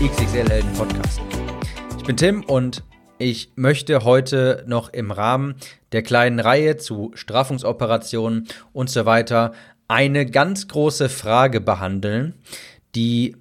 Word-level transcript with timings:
XXL 0.00 0.48
Helden 0.48 0.72
Podcast. 0.74 1.20
Ich 1.98 2.04
bin 2.04 2.16
Tim 2.16 2.44
und 2.44 2.84
ich 3.18 3.50
möchte 3.56 4.04
heute 4.04 4.62
noch 4.68 4.92
im 4.92 5.10
Rahmen 5.10 5.56
der 5.90 6.04
kleinen 6.04 6.38
Reihe 6.38 6.76
zu 6.76 7.10
Straffungsoperationen 7.14 8.46
und 8.72 8.90
so 8.90 9.06
weiter 9.06 9.54
eine 9.88 10.24
ganz 10.24 10.68
große 10.68 11.08
Frage 11.08 11.60
behandeln, 11.60 12.34
die 12.94 13.34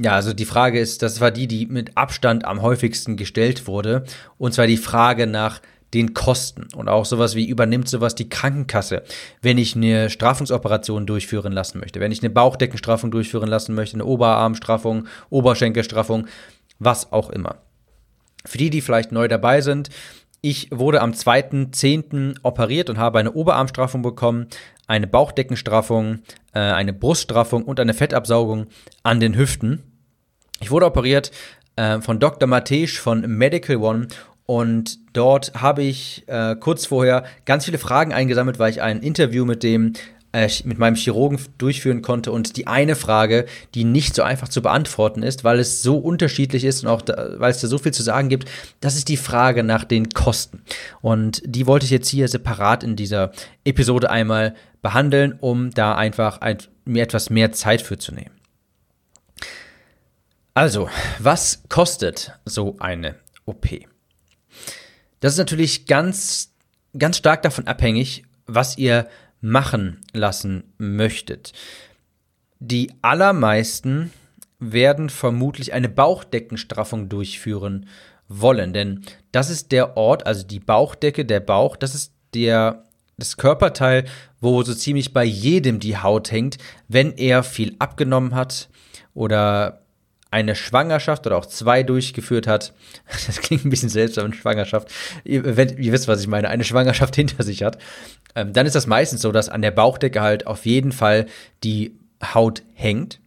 ja, 0.00 0.12
also 0.12 0.32
die 0.32 0.46
Frage 0.46 0.80
ist, 0.80 1.02
das 1.02 1.20
war 1.20 1.30
die, 1.30 1.46
die 1.46 1.66
mit 1.66 1.98
Abstand 1.98 2.46
am 2.46 2.62
häufigsten 2.62 3.18
gestellt 3.18 3.66
wurde, 3.66 4.04
und 4.38 4.54
zwar 4.54 4.66
die 4.66 4.78
Frage 4.78 5.26
nach 5.26 5.60
den 5.94 6.14
Kosten 6.14 6.68
und 6.74 6.88
auch 6.88 7.04
sowas 7.04 7.34
wie 7.34 7.46
übernimmt 7.46 7.88
sowas 7.88 8.14
die 8.14 8.28
Krankenkasse, 8.28 9.02
wenn 9.42 9.58
ich 9.58 9.76
eine 9.76 10.10
Straffungsoperation 10.10 11.06
durchführen 11.06 11.52
lassen 11.52 11.80
möchte, 11.80 12.00
wenn 12.00 12.12
ich 12.12 12.22
eine 12.22 12.30
Bauchdeckenstraffung 12.30 13.10
durchführen 13.10 13.48
lassen 13.48 13.74
möchte, 13.74 13.96
eine 13.96 14.06
Oberarmstraffung, 14.06 15.06
Oberschenkelstraffung, 15.30 16.26
was 16.78 17.12
auch 17.12 17.30
immer. 17.30 17.56
Für 18.44 18.58
die, 18.58 18.70
die 18.70 18.80
vielleicht 18.80 19.12
neu 19.12 19.28
dabei 19.28 19.60
sind, 19.60 19.90
ich 20.40 20.68
wurde 20.72 21.00
am 21.00 21.12
2.10. 21.12 22.38
operiert 22.42 22.90
und 22.90 22.98
habe 22.98 23.20
eine 23.20 23.32
Oberarmstraffung 23.32 24.02
bekommen, 24.02 24.48
eine 24.88 25.06
Bauchdeckenstraffung, 25.06 26.18
äh, 26.52 26.58
eine 26.58 26.92
Bruststraffung 26.92 27.62
und 27.62 27.78
eine 27.78 27.94
Fettabsaugung 27.94 28.66
an 29.04 29.20
den 29.20 29.36
Hüften. 29.36 29.84
Ich 30.60 30.72
wurde 30.72 30.86
operiert 30.86 31.30
äh, 31.76 32.00
von 32.00 32.18
Dr. 32.18 32.48
Matej 32.48 32.88
von 32.88 33.20
Medical 33.20 33.76
One 33.76 34.08
und 34.52 34.98
dort 35.14 35.54
habe 35.54 35.82
ich 35.82 36.24
äh, 36.26 36.56
kurz 36.56 36.84
vorher 36.84 37.24
ganz 37.46 37.64
viele 37.64 37.78
Fragen 37.78 38.12
eingesammelt, 38.12 38.58
weil 38.58 38.70
ich 38.70 38.82
ein 38.82 39.00
Interview 39.00 39.46
mit 39.46 39.62
dem 39.62 39.94
äh, 40.34 40.46
mit 40.64 40.76
meinem 40.76 40.94
Chirurgen 40.94 41.40
durchführen 41.56 42.02
konnte 42.02 42.30
und 42.32 42.58
die 42.58 42.66
eine 42.66 42.94
Frage, 42.94 43.46
die 43.74 43.84
nicht 43.84 44.14
so 44.14 44.22
einfach 44.22 44.48
zu 44.48 44.60
beantworten 44.60 45.22
ist, 45.22 45.42
weil 45.42 45.58
es 45.58 45.80
so 45.80 45.96
unterschiedlich 45.96 46.64
ist 46.64 46.84
und 46.84 46.90
auch 46.90 47.00
da, 47.00 47.30
weil 47.38 47.50
es 47.50 47.62
da 47.62 47.66
so 47.66 47.78
viel 47.78 47.94
zu 47.94 48.02
sagen 48.02 48.28
gibt, 48.28 48.46
das 48.80 48.94
ist 48.94 49.08
die 49.08 49.16
Frage 49.16 49.62
nach 49.62 49.84
den 49.84 50.10
Kosten. 50.10 50.62
Und 51.00 51.40
die 51.46 51.66
wollte 51.66 51.86
ich 51.86 51.90
jetzt 51.90 52.10
hier 52.10 52.28
separat 52.28 52.84
in 52.84 52.94
dieser 52.94 53.32
Episode 53.64 54.10
einmal 54.10 54.54
behandeln, 54.82 55.38
um 55.40 55.70
da 55.70 55.94
einfach 55.94 56.42
ein, 56.42 56.58
mir 56.84 57.04
etwas 57.04 57.30
mehr 57.30 57.52
Zeit 57.52 57.80
für 57.80 57.96
zu 57.96 58.14
nehmen. 58.14 58.36
Also, 60.52 60.90
was 61.20 61.62
kostet 61.70 62.32
so 62.44 62.76
eine 62.80 63.14
OP? 63.46 63.91
Das 65.20 65.32
ist 65.32 65.38
natürlich 65.38 65.86
ganz, 65.86 66.52
ganz 66.98 67.16
stark 67.16 67.42
davon 67.42 67.66
abhängig, 67.66 68.24
was 68.46 68.76
ihr 68.78 69.08
machen 69.40 70.00
lassen 70.12 70.64
möchtet. 70.78 71.52
Die 72.60 72.92
allermeisten 73.02 74.12
werden 74.58 75.10
vermutlich 75.10 75.72
eine 75.72 75.88
Bauchdeckenstraffung 75.88 77.08
durchführen 77.08 77.88
wollen, 78.28 78.72
denn 78.72 79.02
das 79.32 79.50
ist 79.50 79.72
der 79.72 79.96
Ort, 79.96 80.26
also 80.26 80.46
die 80.46 80.60
Bauchdecke, 80.60 81.24
der 81.24 81.40
Bauch, 81.40 81.76
das 81.76 81.94
ist 81.94 82.12
der 82.34 82.84
das 83.18 83.36
Körperteil, 83.36 84.04
wo 84.40 84.62
so 84.62 84.74
ziemlich 84.74 85.12
bei 85.12 85.24
jedem 85.24 85.78
die 85.80 85.96
Haut 85.96 86.32
hängt, 86.32 86.58
wenn 86.88 87.12
er 87.12 87.42
viel 87.42 87.76
abgenommen 87.78 88.34
hat 88.34 88.68
oder 89.14 89.81
eine 90.32 90.56
Schwangerschaft 90.56 91.26
oder 91.26 91.36
auch 91.36 91.46
zwei 91.46 91.82
durchgeführt 91.82 92.46
hat, 92.46 92.72
das 93.26 93.40
klingt 93.40 93.64
ein 93.64 93.70
bisschen 93.70 93.90
seltsam, 93.90 94.24
eine 94.24 94.34
Schwangerschaft, 94.34 94.88
ihr, 95.24 95.56
wenn, 95.56 95.76
ihr 95.78 95.92
wisst, 95.92 96.08
was 96.08 96.20
ich 96.20 96.26
meine, 96.26 96.48
eine 96.48 96.64
Schwangerschaft 96.64 97.14
hinter 97.16 97.44
sich 97.44 97.62
hat, 97.62 97.78
ähm, 98.34 98.52
dann 98.52 98.66
ist 98.66 98.74
das 98.74 98.86
meistens 98.86 99.22
so, 99.22 99.30
dass 99.30 99.48
an 99.48 99.62
der 99.62 99.70
Bauchdecke 99.70 100.20
halt 100.20 100.46
auf 100.46 100.66
jeden 100.66 100.90
Fall 100.90 101.26
die 101.62 101.96
Haut 102.34 102.62
hängt. 102.74 103.20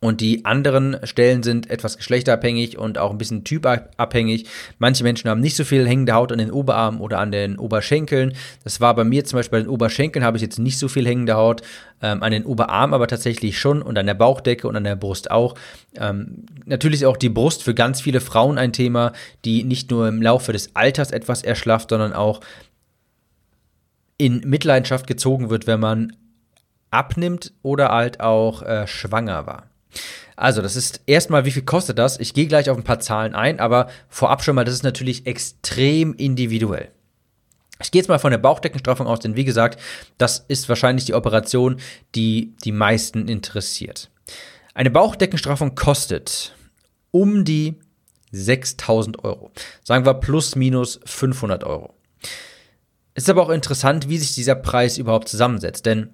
Und 0.00 0.20
die 0.20 0.44
anderen 0.44 0.96
Stellen 1.02 1.42
sind 1.42 1.70
etwas 1.70 1.96
geschlechterabhängig 1.96 2.78
und 2.78 2.98
auch 2.98 3.10
ein 3.10 3.18
bisschen 3.18 3.42
typabhängig. 3.42 4.46
Manche 4.78 5.02
Menschen 5.02 5.28
haben 5.28 5.40
nicht 5.40 5.56
so 5.56 5.64
viel 5.64 5.88
hängende 5.88 6.12
Haut 6.12 6.30
an 6.30 6.38
den 6.38 6.52
Oberarmen 6.52 7.00
oder 7.00 7.18
an 7.18 7.32
den 7.32 7.58
Oberschenkeln. 7.58 8.34
Das 8.62 8.80
war 8.80 8.94
bei 8.94 9.02
mir 9.02 9.24
zum 9.24 9.38
Beispiel 9.38 9.58
bei 9.58 9.62
den 9.64 9.68
Oberschenkeln 9.68 10.24
habe 10.24 10.36
ich 10.36 10.42
jetzt 10.42 10.60
nicht 10.60 10.78
so 10.78 10.86
viel 10.86 11.04
hängende 11.04 11.34
Haut, 11.34 11.62
ähm, 12.00 12.22
an 12.22 12.30
den 12.30 12.44
Oberarmen 12.44 12.94
aber 12.94 13.08
tatsächlich 13.08 13.58
schon 13.58 13.82
und 13.82 13.98
an 13.98 14.06
der 14.06 14.14
Bauchdecke 14.14 14.68
und 14.68 14.76
an 14.76 14.84
der 14.84 14.94
Brust 14.94 15.32
auch. 15.32 15.56
Ähm, 15.96 16.46
natürlich 16.64 17.04
auch 17.04 17.16
die 17.16 17.28
Brust 17.28 17.64
für 17.64 17.74
ganz 17.74 18.00
viele 18.00 18.20
Frauen 18.20 18.56
ein 18.56 18.72
Thema, 18.72 19.12
die 19.44 19.64
nicht 19.64 19.90
nur 19.90 20.06
im 20.06 20.22
Laufe 20.22 20.52
des 20.52 20.76
Alters 20.76 21.10
etwas 21.10 21.42
erschlafft, 21.42 21.90
sondern 21.90 22.12
auch 22.12 22.40
in 24.16 24.40
Mitleidenschaft 24.46 25.08
gezogen 25.08 25.50
wird, 25.50 25.66
wenn 25.66 25.80
man 25.80 26.16
abnimmt 26.90 27.52
oder 27.62 27.88
halt 27.90 28.20
auch 28.20 28.62
äh, 28.62 28.86
schwanger 28.86 29.46
war. 29.46 29.67
Also, 30.36 30.62
das 30.62 30.76
ist 30.76 31.00
erstmal, 31.06 31.44
wie 31.44 31.50
viel 31.50 31.62
kostet 31.64 31.98
das? 31.98 32.20
Ich 32.20 32.34
gehe 32.34 32.46
gleich 32.46 32.70
auf 32.70 32.76
ein 32.76 32.84
paar 32.84 33.00
Zahlen 33.00 33.34
ein, 33.34 33.58
aber 33.58 33.88
vorab 34.08 34.42
schon 34.42 34.54
mal, 34.54 34.64
das 34.64 34.74
ist 34.74 34.84
natürlich 34.84 35.26
extrem 35.26 36.14
individuell. 36.14 36.90
Ich 37.80 37.90
gehe 37.90 38.00
jetzt 38.00 38.08
mal 38.08 38.18
von 38.18 38.30
der 38.30 38.38
Bauchdeckenstraffung 38.38 39.06
aus, 39.06 39.20
denn 39.20 39.36
wie 39.36 39.44
gesagt, 39.44 39.80
das 40.16 40.44
ist 40.48 40.68
wahrscheinlich 40.68 41.04
die 41.04 41.14
Operation, 41.14 41.80
die 42.14 42.54
die 42.64 42.72
meisten 42.72 43.28
interessiert. 43.28 44.10
Eine 44.74 44.90
Bauchdeckenstraffung 44.90 45.74
kostet 45.74 46.54
um 47.10 47.44
die 47.44 47.76
6000 48.32 49.24
Euro. 49.24 49.50
Sagen 49.84 50.04
wir 50.04 50.14
plus 50.14 50.54
minus 50.54 51.00
500 51.04 51.64
Euro. 51.64 51.94
Ist 53.14 53.30
aber 53.30 53.42
auch 53.42 53.50
interessant, 53.50 54.08
wie 54.08 54.18
sich 54.18 54.34
dieser 54.34 54.54
Preis 54.54 54.98
überhaupt 54.98 55.28
zusammensetzt, 55.28 55.86
denn 55.86 56.10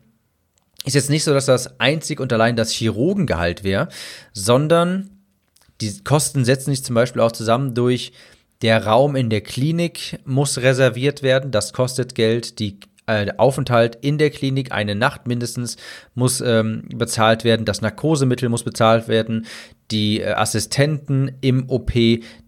ist 0.84 0.94
jetzt 0.94 1.10
nicht 1.10 1.24
so, 1.24 1.32
dass 1.32 1.46
das 1.46 1.80
einzig 1.80 2.20
und 2.20 2.32
allein 2.32 2.56
das 2.56 2.70
Chirurgengehalt 2.70 3.64
wäre, 3.64 3.88
sondern 4.32 5.10
die 5.80 6.02
Kosten 6.04 6.44
setzen 6.44 6.70
sich 6.70 6.84
zum 6.84 6.94
Beispiel 6.94 7.22
auch 7.22 7.32
zusammen 7.32 7.74
durch 7.74 8.12
der 8.62 8.86
Raum 8.86 9.16
in 9.16 9.30
der 9.30 9.40
Klinik 9.40 10.20
muss 10.24 10.58
reserviert 10.58 11.22
werden, 11.22 11.50
das 11.50 11.72
kostet 11.72 12.14
Geld, 12.14 12.58
die 12.60 12.78
äh, 13.06 13.32
Aufenthalt 13.36 13.98
in 14.00 14.16
der 14.16 14.30
Klinik, 14.30 14.72
eine 14.72 14.94
Nacht 14.94 15.26
mindestens, 15.26 15.76
muss 16.14 16.40
ähm, 16.40 16.84
bezahlt 16.94 17.44
werden, 17.44 17.66
das 17.66 17.82
Narkosemittel 17.82 18.48
muss 18.48 18.62
bezahlt 18.62 19.08
werden, 19.08 19.46
die 19.90 20.20
äh, 20.20 20.32
Assistenten 20.32 21.32
im 21.42 21.68
OP, 21.68 21.92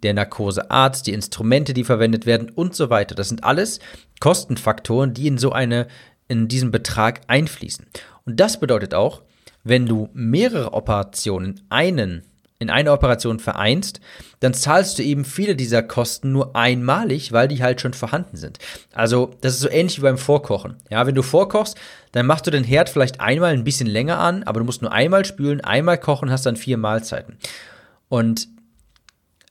der 0.02 0.14
Narkosearzt, 0.14 1.06
die 1.06 1.12
Instrumente, 1.12 1.74
die 1.74 1.84
verwendet 1.84 2.24
werden 2.24 2.48
und 2.48 2.74
so 2.74 2.88
weiter. 2.88 3.14
Das 3.14 3.28
sind 3.28 3.44
alles 3.44 3.80
Kostenfaktoren, 4.20 5.12
die 5.12 5.26
in 5.26 5.36
so 5.36 5.52
eine 5.52 5.86
in 6.28 6.48
diesen 6.48 6.70
Betrag 6.70 7.20
einfließen. 7.28 7.86
Und 8.26 8.38
das 8.38 8.60
bedeutet 8.60 8.92
auch, 8.92 9.22
wenn 9.64 9.86
du 9.86 10.10
mehrere 10.12 10.74
Operationen 10.74 11.54
in 11.54 11.60
einen 11.70 12.22
in 12.58 12.70
eine 12.70 12.92
Operation 12.92 13.38
vereinst, 13.38 14.00
dann 14.40 14.54
zahlst 14.54 14.98
du 14.98 15.02
eben 15.02 15.24
viele 15.24 15.56
dieser 15.56 15.82
Kosten 15.82 16.32
nur 16.32 16.56
einmalig, 16.56 17.32
weil 17.32 17.48
die 17.48 17.62
halt 17.62 17.80
schon 17.80 17.92
vorhanden 17.92 18.36
sind. 18.36 18.58
Also, 18.94 19.34
das 19.42 19.54
ist 19.54 19.60
so 19.60 19.68
ähnlich 19.68 19.98
wie 19.98 20.02
beim 20.02 20.18
Vorkochen. 20.18 20.76
Ja, 20.90 21.06
wenn 21.06 21.14
du 21.14 21.22
vorkochst, 21.22 21.76
dann 22.12 22.26
machst 22.26 22.46
du 22.46 22.50
den 22.50 22.64
Herd 22.64 22.88
vielleicht 22.88 23.20
einmal 23.20 23.52
ein 23.52 23.64
bisschen 23.64 23.86
länger 23.86 24.18
an, 24.18 24.42
aber 24.44 24.60
du 24.60 24.66
musst 24.66 24.80
nur 24.80 24.92
einmal 24.92 25.24
spülen, 25.24 25.60
einmal 25.60 25.98
kochen, 25.98 26.30
hast 26.30 26.46
dann 26.46 26.56
vier 26.56 26.78
Mahlzeiten. 26.78 27.36
Und 28.08 28.48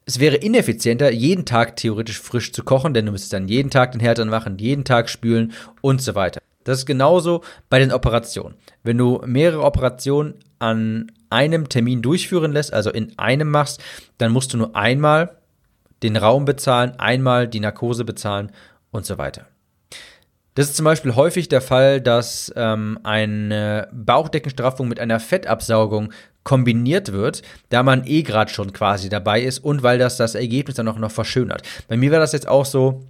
es 0.08 0.20
wäre 0.20 0.36
ineffizienter, 0.36 1.12
jeden 1.12 1.46
Tag 1.46 1.76
theoretisch 1.78 2.20
frisch 2.20 2.54
zu 2.54 2.64
kochen, 2.64 2.94
denn 2.94 3.06
du 3.06 3.12
müsstest 3.12 3.34
dann 3.34 3.48
jeden 3.48 3.70
Tag 3.70 3.92
den 3.92 4.02
Herd 4.02 4.20
anmachen, 4.20 4.58
jeden 4.58 4.84
Tag 4.84 5.10
spülen 5.10 5.54
und 5.82 6.02
so 6.02 6.16
weiter. 6.16 6.42
Das 6.66 6.80
ist 6.80 6.86
genauso 6.86 7.42
bei 7.70 7.80
den 7.80 7.94
Operationen. 7.94 8.56
Wenn 8.84 8.98
du 8.98 9.22
mehrere 9.26 9.64
Operationen 9.64 10.34
an 10.60 11.12
einem 11.30 11.70
Termin 11.70 12.02
durchführen 12.02 12.52
lässt, 12.52 12.74
also 12.74 12.90
in 12.90 13.18
einem 13.18 13.50
machst, 13.50 13.82
dann 14.18 14.34
musst 14.34 14.54
du 14.54 14.58
nur 14.58 14.76
einmal 14.76 15.38
den 16.04 16.18
Raum 16.18 16.44
bezahlen, 16.44 16.94
einmal 16.98 17.48
die 17.48 17.62
Narkose 17.62 18.04
bezahlen 18.04 18.52
und 18.92 19.06
so 19.06 19.18
weiter. 19.18 19.46
Das 20.56 20.68
ist 20.68 20.78
zum 20.78 20.86
Beispiel 20.86 21.16
häufig 21.16 21.50
der 21.50 21.62
Fall, 21.62 22.02
dass 22.02 22.52
ähm, 22.56 22.98
eine 23.04 23.90
Bauchdeckenstraffung 23.92 24.88
mit 24.88 25.00
einer 25.00 25.20
Fettabsaugung 25.20 26.14
kombiniert 26.44 27.12
wird, 27.12 27.42
da 27.70 27.84
man 27.84 28.08
eh 28.08 28.24
gerade 28.24 28.52
schon 28.52 28.72
quasi 28.72 29.10
dabei 29.10 29.42
ist 29.42 29.60
und 29.60 29.84
weil 29.84 29.98
das 29.98 30.16
das 30.16 30.34
Ergebnis 30.36 30.78
dann 30.78 30.88
auch 30.88 30.98
noch 30.98 31.12
verschönert. 31.12 31.64
Bei 31.88 31.98
mir 31.98 32.12
war 32.12 32.20
das 32.20 32.32
jetzt 32.32 32.48
auch 32.48 32.66
so, 32.66 33.04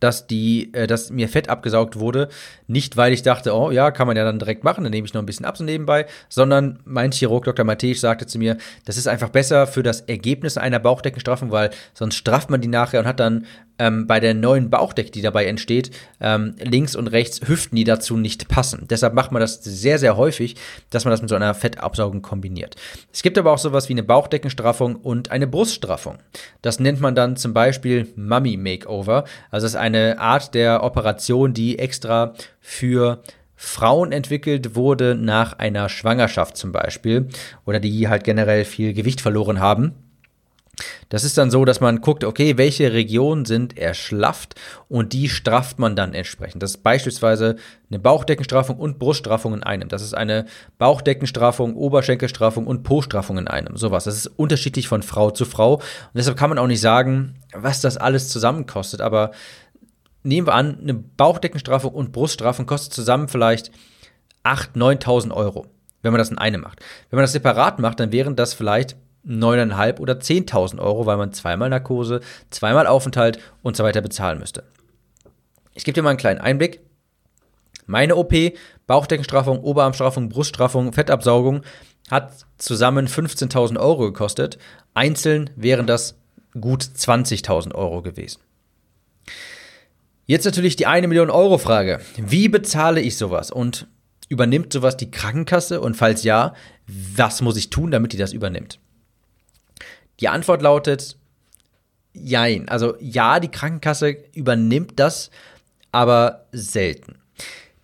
dass 0.00 0.26
die, 0.26 0.72
äh, 0.74 0.86
dass 0.86 1.10
mir 1.10 1.28
Fett 1.28 1.48
abgesaugt 1.48 1.98
wurde. 1.98 2.28
Nicht, 2.66 2.96
weil 2.96 3.12
ich 3.12 3.22
dachte, 3.22 3.54
oh 3.54 3.70
ja, 3.70 3.90
kann 3.90 4.06
man 4.06 4.16
ja 4.16 4.24
dann 4.24 4.38
direkt 4.38 4.64
machen, 4.64 4.84
dann 4.84 4.90
nehme 4.90 5.06
ich 5.06 5.14
noch 5.14 5.22
ein 5.22 5.26
bisschen 5.26 5.46
ab 5.46 5.56
so 5.56 5.64
nebenbei, 5.64 6.06
sondern 6.28 6.80
mein 6.84 7.12
Chirurg 7.12 7.44
Dr. 7.44 7.64
Matej 7.64 7.94
sagte 7.94 8.26
zu 8.26 8.38
mir, 8.38 8.56
das 8.84 8.96
ist 8.96 9.06
einfach 9.06 9.28
besser 9.28 9.66
für 9.66 9.82
das 9.82 10.00
Ergebnis 10.02 10.56
einer 10.56 10.78
Bauchdeckenstraffung, 10.78 11.50
weil 11.50 11.70
sonst 11.94 12.16
strafft 12.16 12.50
man 12.50 12.60
die 12.60 12.68
nachher 12.68 13.00
und 13.00 13.06
hat 13.06 13.20
dann 13.20 13.46
ähm, 13.80 14.06
bei 14.06 14.20
der 14.20 14.34
neuen 14.34 14.68
Bauchdecke, 14.68 15.10
die 15.10 15.22
dabei 15.22 15.46
entsteht, 15.46 15.90
ähm, 16.20 16.54
links 16.62 16.94
und 16.94 17.08
rechts 17.08 17.40
Hüften, 17.48 17.76
die 17.76 17.84
dazu 17.84 18.16
nicht 18.16 18.48
passen. 18.48 18.86
Deshalb 18.88 19.14
macht 19.14 19.32
man 19.32 19.40
das 19.40 19.64
sehr, 19.64 19.98
sehr 19.98 20.16
häufig, 20.16 20.56
dass 20.90 21.04
man 21.04 21.10
das 21.10 21.22
mit 21.22 21.30
so 21.30 21.34
einer 21.34 21.54
Fettabsaugung 21.54 22.20
kombiniert. 22.20 22.76
Es 23.12 23.22
gibt 23.22 23.38
aber 23.38 23.52
auch 23.52 23.58
sowas 23.58 23.88
wie 23.88 23.94
eine 23.94 24.02
Bauchdeckenstraffung 24.02 24.96
und 24.96 25.30
eine 25.30 25.46
Bruststraffung. 25.46 26.18
Das 26.60 26.78
nennt 26.78 27.00
man 27.00 27.14
dann 27.14 27.36
zum 27.36 27.54
Beispiel 27.54 28.06
Mummy 28.16 28.58
Makeover. 28.58 29.24
Also 29.50 29.64
das 29.64 29.72
ist 29.72 29.80
eine 29.80 30.18
Art 30.18 30.54
der 30.54 30.82
Operation, 30.84 31.54
die 31.54 31.78
extra 31.78 32.34
für 32.60 33.22
Frauen 33.56 34.12
entwickelt 34.12 34.74
wurde 34.74 35.14
nach 35.14 35.58
einer 35.58 35.88
Schwangerschaft 35.88 36.56
zum 36.56 36.72
Beispiel 36.72 37.28
oder 37.64 37.80
die 37.80 38.08
halt 38.08 38.24
generell 38.24 38.64
viel 38.64 38.92
Gewicht 38.92 39.20
verloren 39.20 39.60
haben 39.60 39.94
das 41.10 41.24
ist 41.24 41.36
dann 41.36 41.50
so, 41.50 41.64
dass 41.64 41.80
man 41.80 42.00
guckt, 42.00 42.22
okay, 42.24 42.56
welche 42.56 42.92
Regionen 42.92 43.44
sind 43.44 43.76
erschlafft 43.76 44.54
und 44.88 45.12
die 45.12 45.28
strafft 45.28 45.80
man 45.80 45.96
dann 45.96 46.14
entsprechend. 46.14 46.62
Das 46.62 46.70
ist 46.70 46.82
beispielsweise 46.84 47.56
eine 47.90 47.98
Bauchdeckenstraffung 47.98 48.78
und 48.78 49.00
Bruststraffung 49.00 49.52
in 49.54 49.64
einem. 49.64 49.88
Das 49.88 50.02
ist 50.02 50.14
eine 50.14 50.46
Bauchdeckenstraffung, 50.78 51.74
Oberschenkelstraffung 51.74 52.66
und 52.66 52.84
Po-Straffung 52.84 53.38
in 53.38 53.48
einem. 53.48 53.76
Sowas. 53.76 54.04
Das 54.04 54.16
ist 54.16 54.28
unterschiedlich 54.28 54.86
von 54.86 55.02
Frau 55.02 55.32
zu 55.32 55.44
Frau. 55.44 55.74
Und 55.74 55.82
deshalb 56.14 56.38
kann 56.38 56.48
man 56.48 56.58
auch 56.58 56.68
nicht 56.68 56.80
sagen, 56.80 57.40
was 57.52 57.80
das 57.80 57.96
alles 57.96 58.28
zusammenkostet. 58.28 59.00
Aber 59.00 59.32
nehmen 60.22 60.46
wir 60.46 60.54
an, 60.54 60.78
eine 60.80 60.94
Bauchdeckenstraffung 60.94 61.92
und 61.92 62.12
Bruststraffung 62.12 62.66
kostet 62.66 62.92
zusammen 62.92 63.26
vielleicht 63.26 63.72
8.000, 64.44 65.02
9.000 65.02 65.32
Euro, 65.32 65.66
wenn 66.02 66.12
man 66.12 66.20
das 66.20 66.30
in 66.30 66.38
einem 66.38 66.60
macht. 66.60 66.78
Wenn 67.10 67.16
man 67.16 67.24
das 67.24 67.32
separat 67.32 67.80
macht, 67.80 67.98
dann 67.98 68.12
wären 68.12 68.36
das 68.36 68.54
vielleicht 68.54 68.96
9.500 69.26 70.00
oder 70.00 70.14
10.000 70.14 70.78
Euro, 70.78 71.06
weil 71.06 71.16
man 71.16 71.32
zweimal 71.32 71.68
Narkose, 71.68 72.20
zweimal 72.50 72.86
Aufenthalt 72.86 73.38
und 73.62 73.76
so 73.76 73.84
weiter 73.84 74.00
bezahlen 74.00 74.38
müsste. 74.38 74.64
Ich 75.74 75.84
gebe 75.84 75.94
dir 75.94 76.02
mal 76.02 76.10
einen 76.10 76.18
kleinen 76.18 76.40
Einblick. 76.40 76.80
Meine 77.86 78.16
OP, 78.16 78.34
Bauchdeckenstraffung, 78.86 79.60
Oberarmstraffung, 79.60 80.28
Bruststraffung, 80.28 80.92
Fettabsaugung 80.92 81.62
hat 82.10 82.46
zusammen 82.58 83.06
15.000 83.06 83.78
Euro 83.78 84.06
gekostet. 84.06 84.58
Einzeln 84.94 85.50
wären 85.56 85.86
das 85.86 86.16
gut 86.60 86.82
20.000 86.82 87.74
Euro 87.74 88.02
gewesen. 88.02 88.40
Jetzt 90.26 90.44
natürlich 90.44 90.76
die 90.76 90.86
eine 90.86 91.08
Million 91.08 91.30
Euro 91.30 91.58
Frage. 91.58 92.00
Wie 92.16 92.48
bezahle 92.48 93.00
ich 93.00 93.16
sowas? 93.16 93.50
Und 93.50 93.88
übernimmt 94.28 94.72
sowas 94.72 94.96
die 94.96 95.10
Krankenkasse? 95.10 95.80
Und 95.80 95.96
falls 95.96 96.22
ja, 96.22 96.54
was 96.86 97.42
muss 97.42 97.56
ich 97.56 97.70
tun, 97.70 97.90
damit 97.90 98.12
die 98.12 98.16
das 98.16 98.32
übernimmt? 98.32 98.78
Die 100.20 100.28
Antwort 100.28 100.62
lautet 100.62 101.16
Jein. 102.12 102.68
Also 102.68 102.96
ja, 103.00 103.40
die 103.40 103.50
Krankenkasse 103.50 104.16
übernimmt 104.34 104.94
das, 104.96 105.30
aber 105.92 106.46
selten. 106.52 107.16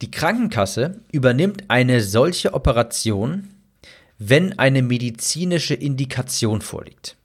Die 0.02 0.10
Krankenkasse 0.10 1.00
übernimmt 1.12 1.64
eine 1.68 2.02
solche 2.02 2.52
Operation, 2.52 3.48
wenn 4.18 4.58
eine 4.58 4.82
medizinische 4.82 5.74
Indikation 5.74 6.60
vorliegt. 6.60 7.16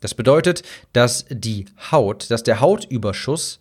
Das 0.00 0.14
bedeutet, 0.14 0.62
dass 0.92 1.26
die 1.30 1.66
Haut, 1.90 2.30
dass 2.30 2.42
der 2.42 2.60
Hautüberschuss 2.60 3.60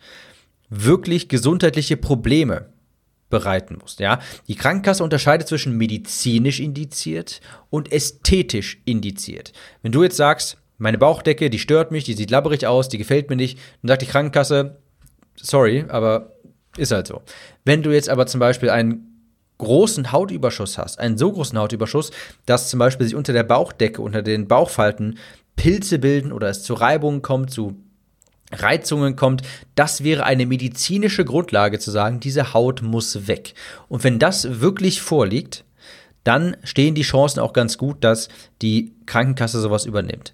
wirklich 0.69 1.29
gesundheitliche 1.29 1.97
Probleme 1.97 2.69
bereiten 3.29 3.77
muss. 3.79 3.97
Ja? 3.99 4.19
Die 4.47 4.55
Krankenkasse 4.55 5.03
unterscheidet 5.03 5.47
zwischen 5.47 5.77
medizinisch 5.77 6.59
indiziert 6.59 7.41
und 7.69 7.91
ästhetisch 7.91 8.81
indiziert. 8.85 9.53
Wenn 9.81 9.91
du 9.91 10.03
jetzt 10.03 10.17
sagst, 10.17 10.57
meine 10.77 10.97
Bauchdecke, 10.97 11.49
die 11.49 11.59
stört 11.59 11.91
mich, 11.91 12.05
die 12.05 12.13
sieht 12.13 12.31
labberig 12.31 12.65
aus, 12.65 12.89
die 12.89 12.97
gefällt 12.97 13.29
mir 13.29 13.35
nicht, 13.35 13.59
dann 13.81 13.89
sagt 13.89 14.01
die 14.01 14.07
Krankenkasse, 14.07 14.77
sorry, 15.35 15.85
aber 15.89 16.33
ist 16.77 16.91
halt 16.91 17.07
so. 17.07 17.21
Wenn 17.65 17.83
du 17.83 17.91
jetzt 17.91 18.09
aber 18.09 18.25
zum 18.27 18.39
Beispiel 18.39 18.69
einen 18.69 19.09
großen 19.57 20.11
Hautüberschuss 20.11 20.77
hast, 20.77 20.99
einen 20.99 21.17
so 21.17 21.31
großen 21.31 21.59
Hautüberschuss, 21.59 22.11
dass 22.45 22.69
zum 22.69 22.79
Beispiel 22.79 23.05
sich 23.05 23.15
unter 23.15 23.33
der 23.33 23.43
Bauchdecke, 23.43 24.01
unter 24.01 24.21
den 24.21 24.47
Bauchfalten 24.47 25.17
Pilze 25.55 25.99
bilden 25.99 26.31
oder 26.31 26.47
es 26.47 26.63
zu 26.63 26.73
Reibungen 26.73 27.21
kommt, 27.21 27.51
zu 27.51 27.83
Reizungen 28.51 29.15
kommt, 29.15 29.43
das 29.75 30.03
wäre 30.03 30.23
eine 30.25 30.45
medizinische 30.45 31.25
Grundlage 31.25 31.79
zu 31.79 31.91
sagen, 31.91 32.19
diese 32.19 32.53
Haut 32.53 32.81
muss 32.81 33.27
weg. 33.27 33.53
Und 33.87 34.03
wenn 34.03 34.19
das 34.19 34.59
wirklich 34.61 35.01
vorliegt, 35.01 35.65
dann 36.23 36.57
stehen 36.63 36.95
die 36.95 37.03
Chancen 37.03 37.39
auch 37.39 37.53
ganz 37.53 37.77
gut, 37.77 38.03
dass 38.03 38.29
die 38.61 38.93
Krankenkasse 39.05 39.61
sowas 39.61 39.85
übernimmt. 39.85 40.33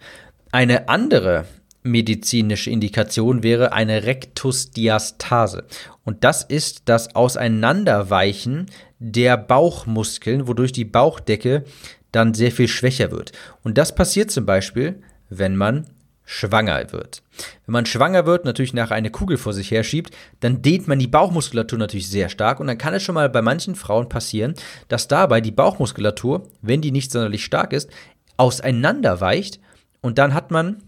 Eine 0.51 0.89
andere 0.89 1.45
medizinische 1.83 2.71
Indikation 2.71 3.43
wäre 3.43 3.71
eine 3.71 4.03
Rektusdiastase. 4.05 5.65
Und 6.03 6.23
das 6.23 6.43
ist 6.43 6.83
das 6.85 7.15
Auseinanderweichen 7.15 8.65
der 8.99 9.37
Bauchmuskeln, 9.37 10.47
wodurch 10.47 10.71
die 10.71 10.85
Bauchdecke 10.85 11.63
dann 12.11 12.33
sehr 12.33 12.51
viel 12.51 12.67
schwächer 12.67 13.11
wird. 13.11 13.33
Und 13.63 13.77
das 13.77 13.93
passiert 13.93 14.31
zum 14.31 14.45
Beispiel, 14.45 15.01
wenn 15.29 15.55
man 15.55 15.85
schwanger 16.25 16.91
wird. 16.91 17.21
Wenn 17.65 17.73
man 17.73 17.85
schwanger 17.85 18.25
wird, 18.25 18.45
natürlich 18.45 18.73
nach 18.73 18.91
eine 18.91 19.11
Kugel 19.11 19.37
vor 19.37 19.53
sich 19.53 19.69
her 19.71 19.83
schiebt, 19.83 20.15
dann 20.39 20.61
dehnt 20.61 20.87
man 20.87 20.99
die 20.99 21.07
Bauchmuskulatur 21.07 21.77
natürlich 21.77 22.09
sehr 22.09 22.29
stark 22.29 22.59
und 22.59 22.67
dann 22.67 22.79
kann 22.79 22.93
es 22.95 23.03
schon 23.03 23.15
mal 23.15 23.29
bei 23.29 23.43
manchen 23.43 23.75
Frauen 23.75 24.09
passieren, 24.09 24.55
dass 24.87 25.07
dabei 25.07 25.39
die 25.39 25.51
Bauchmuskulatur, 25.51 26.49
wenn 26.61 26.81
die 26.81 26.91
nicht 26.91 27.11
sonderlich 27.11 27.45
stark 27.45 27.73
ist, 27.73 27.89
auseinanderweicht 28.37 29.59
und 30.01 30.17
dann 30.17 30.33
hat 30.33 30.51
man 30.51 30.83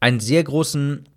einen 0.00 0.20
sehr 0.20 0.44
großen 0.44 1.08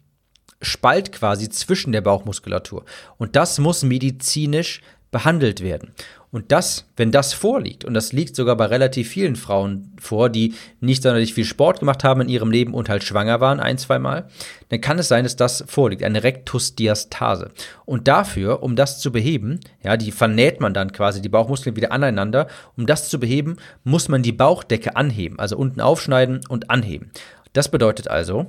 Spalt 0.62 1.12
quasi 1.12 1.50
zwischen 1.50 1.92
der 1.92 2.01
Bauchmuskulatur 2.01 2.86
und 3.18 3.36
das 3.36 3.60
muss 3.60 3.83
medizinisch 3.83 4.81
behandelt 5.11 5.61
werden. 5.61 5.94
Und 6.31 6.51
das, 6.51 6.85
wenn 6.95 7.11
das 7.11 7.33
vorliegt, 7.33 7.85
und 7.85 7.95
das 7.95 8.13
liegt 8.13 8.35
sogar 8.35 8.56
bei 8.56 8.65
relativ 8.65 9.09
vielen 9.09 9.35
Frauen 9.35 9.94
vor, 10.00 10.29
die 10.29 10.53
nicht 10.79 11.01
sonderlich 11.01 11.33
viel 11.33 11.45
Sport 11.45 11.79
gemacht 11.79 12.03
haben 12.03 12.21
in 12.21 12.29
ihrem 12.29 12.51
Leben 12.51 12.75
und 12.75 12.88
halt 12.88 13.03
schwanger 13.03 13.41
waren 13.41 13.59
ein, 13.59 13.79
zwei 13.79 13.97
Mal, 13.97 14.27
dann 14.69 14.79
kann 14.79 15.00
es 15.00 15.07
sein, 15.07 15.23
dass 15.23 15.35
das 15.35 15.63
vorliegt, 15.67 16.03
eine 16.03 16.23
Rektusdiastase. 16.23 17.50
Und 17.85 18.07
dafür, 18.07 18.61
um 18.61 18.75
das 18.75 19.00
zu 19.00 19.11
beheben, 19.11 19.59
ja, 19.83 19.97
die 19.97 20.11
vernäht 20.11 20.61
man 20.61 20.75
dann 20.75 20.91
quasi 20.91 21.19
die 21.19 21.29
Bauchmuskeln 21.29 21.75
wieder 21.75 21.92
aneinander, 21.92 22.47
um 22.78 22.85
das 22.85 23.09
zu 23.09 23.19
beheben, 23.19 23.57
muss 23.83 24.07
man 24.07 24.21
die 24.21 24.31
Bauchdecke 24.31 24.95
anheben, 24.95 25.39
also 25.39 25.57
unten 25.57 25.81
aufschneiden 25.81 26.42
und 26.47 26.69
anheben. 26.69 27.09
Das 27.54 27.71
bedeutet 27.71 28.07
also, 28.07 28.45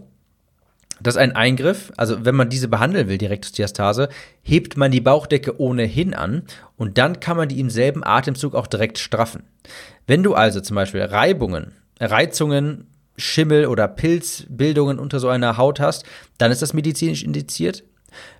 das 1.02 1.14
ist 1.14 1.20
ein 1.20 1.36
Eingriff, 1.36 1.92
also 1.96 2.24
wenn 2.24 2.34
man 2.34 2.48
diese 2.48 2.68
behandeln 2.68 3.08
will, 3.08 3.18
die 3.18 3.26
Rektusdiastase, 3.26 4.08
hebt 4.42 4.76
man 4.76 4.90
die 4.90 5.00
Bauchdecke 5.00 5.60
ohnehin 5.60 6.14
an 6.14 6.42
und 6.76 6.98
dann 6.98 7.20
kann 7.20 7.36
man 7.36 7.48
die 7.48 7.60
im 7.60 7.70
selben 7.70 8.04
Atemzug 8.04 8.54
auch 8.54 8.66
direkt 8.66 8.98
straffen. 8.98 9.44
Wenn 10.06 10.22
du 10.22 10.34
also 10.34 10.60
zum 10.60 10.76
Beispiel 10.76 11.02
Reibungen, 11.02 11.72
Reizungen, 12.00 12.86
Schimmel 13.16 13.66
oder 13.66 13.88
Pilzbildungen 13.88 14.98
unter 14.98 15.20
so 15.20 15.28
einer 15.28 15.56
Haut 15.56 15.80
hast, 15.80 16.04
dann 16.38 16.50
ist 16.50 16.62
das 16.62 16.72
medizinisch 16.72 17.22
indiziert. 17.22 17.84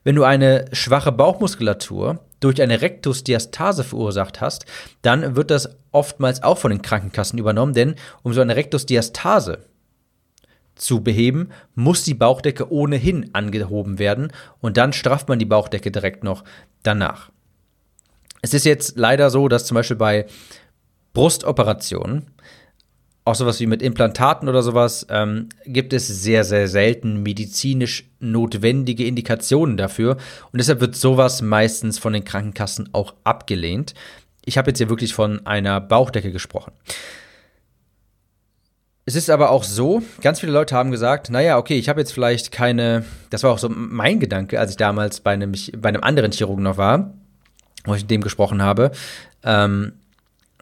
Wenn 0.03 0.17
du 0.17 0.25
eine 0.25 0.65
schwache 0.73 1.13
Bauchmuskulatur 1.13 2.19
durch 2.41 2.61
eine 2.61 2.81
Rektusdiastase 2.81 3.85
verursacht 3.85 4.41
hast, 4.41 4.65
dann 5.03 5.37
wird 5.37 5.51
das 5.51 5.77
oftmals 5.93 6.43
auch 6.43 6.59
von 6.59 6.71
den 6.71 6.83
Krankenkassen 6.83 7.39
übernommen, 7.39 7.75
denn 7.75 7.95
um 8.23 8.33
so 8.33 8.41
eine 8.41 8.57
Rektusdiastase 8.57 9.67
zu 10.81 11.03
beheben, 11.03 11.51
muss 11.75 12.05
die 12.05 12.15
Bauchdecke 12.15 12.73
ohnehin 12.73 13.31
angehoben 13.35 13.99
werden 13.99 14.33
und 14.61 14.77
dann 14.77 14.93
strafft 14.93 15.29
man 15.29 15.39
die 15.39 15.45
Bauchdecke 15.45 15.91
direkt 15.91 16.25
noch 16.25 16.45
danach. 16.83 17.31
Es 18.43 18.55
ist 18.55 18.65
jetzt 18.65 18.97
leider 18.97 19.31
so, 19.31 19.49
dass 19.49 19.67
zum 19.67 19.75
Beispiel 19.75 19.97
bei 19.97 20.27
Brustoperationen, 21.13 22.27
auch 23.25 23.35
sowas 23.35 23.61
wie 23.61 23.67
mit 23.67 23.83
Implantaten 23.83 24.49
oder 24.49 24.63
sowas, 24.63 25.07
ähm, 25.11 25.51
gibt 25.67 25.93
es 25.93 26.09
sehr, 26.09 26.43
sehr 26.45 26.69
selten 26.69 27.23
medizinisch 27.23 28.09
notwendige 28.19 29.05
Indikationen 29.05 29.77
dafür. 29.77 30.17
Und 30.53 30.59
deshalb 30.59 30.81
wird 30.81 30.97
sowas 30.97 31.43
meistens 31.43 31.99
von 31.99 32.15
den 32.15 32.25
Krankenkassen 32.25 32.89
auch 32.93 33.15
abgelehnt. 33.25 33.95
Ich 34.47 34.57
habe 34.57 34.71
jetzt 34.71 34.79
hier 34.79 34.89
wirklich 34.89 35.13
von 35.13 35.47
einer 35.47 35.81
Bauchdecke 35.81 36.33
gesprochen. 36.33 36.73
Es 39.11 39.17
ist 39.17 39.29
aber 39.29 39.51
auch 39.51 39.65
so, 39.65 40.03
ganz 40.21 40.39
viele 40.39 40.53
Leute 40.53 40.77
haben 40.77 40.93
gesagt, 40.93 41.31
naja, 41.31 41.59
okay, 41.59 41.77
ich 41.77 41.89
habe 41.89 41.99
jetzt 41.99 42.13
vielleicht 42.13 42.53
keine, 42.53 43.05
das 43.31 43.43
war 43.43 43.51
auch 43.51 43.59
so 43.59 43.69
mein 43.69 44.21
Gedanke, 44.21 44.61
als 44.61 44.71
ich 44.71 44.77
damals 44.77 45.19
bei 45.19 45.33
einem, 45.33 45.53
bei 45.79 45.89
einem 45.89 46.05
anderen 46.05 46.31
Chirurgen 46.31 46.63
noch 46.63 46.77
war, 46.77 47.13
wo 47.87 47.95
ich 47.97 48.03
mit 48.03 48.11
dem 48.13 48.21
gesprochen 48.21 48.63
habe. 48.63 48.93
Ähm, 49.43 49.95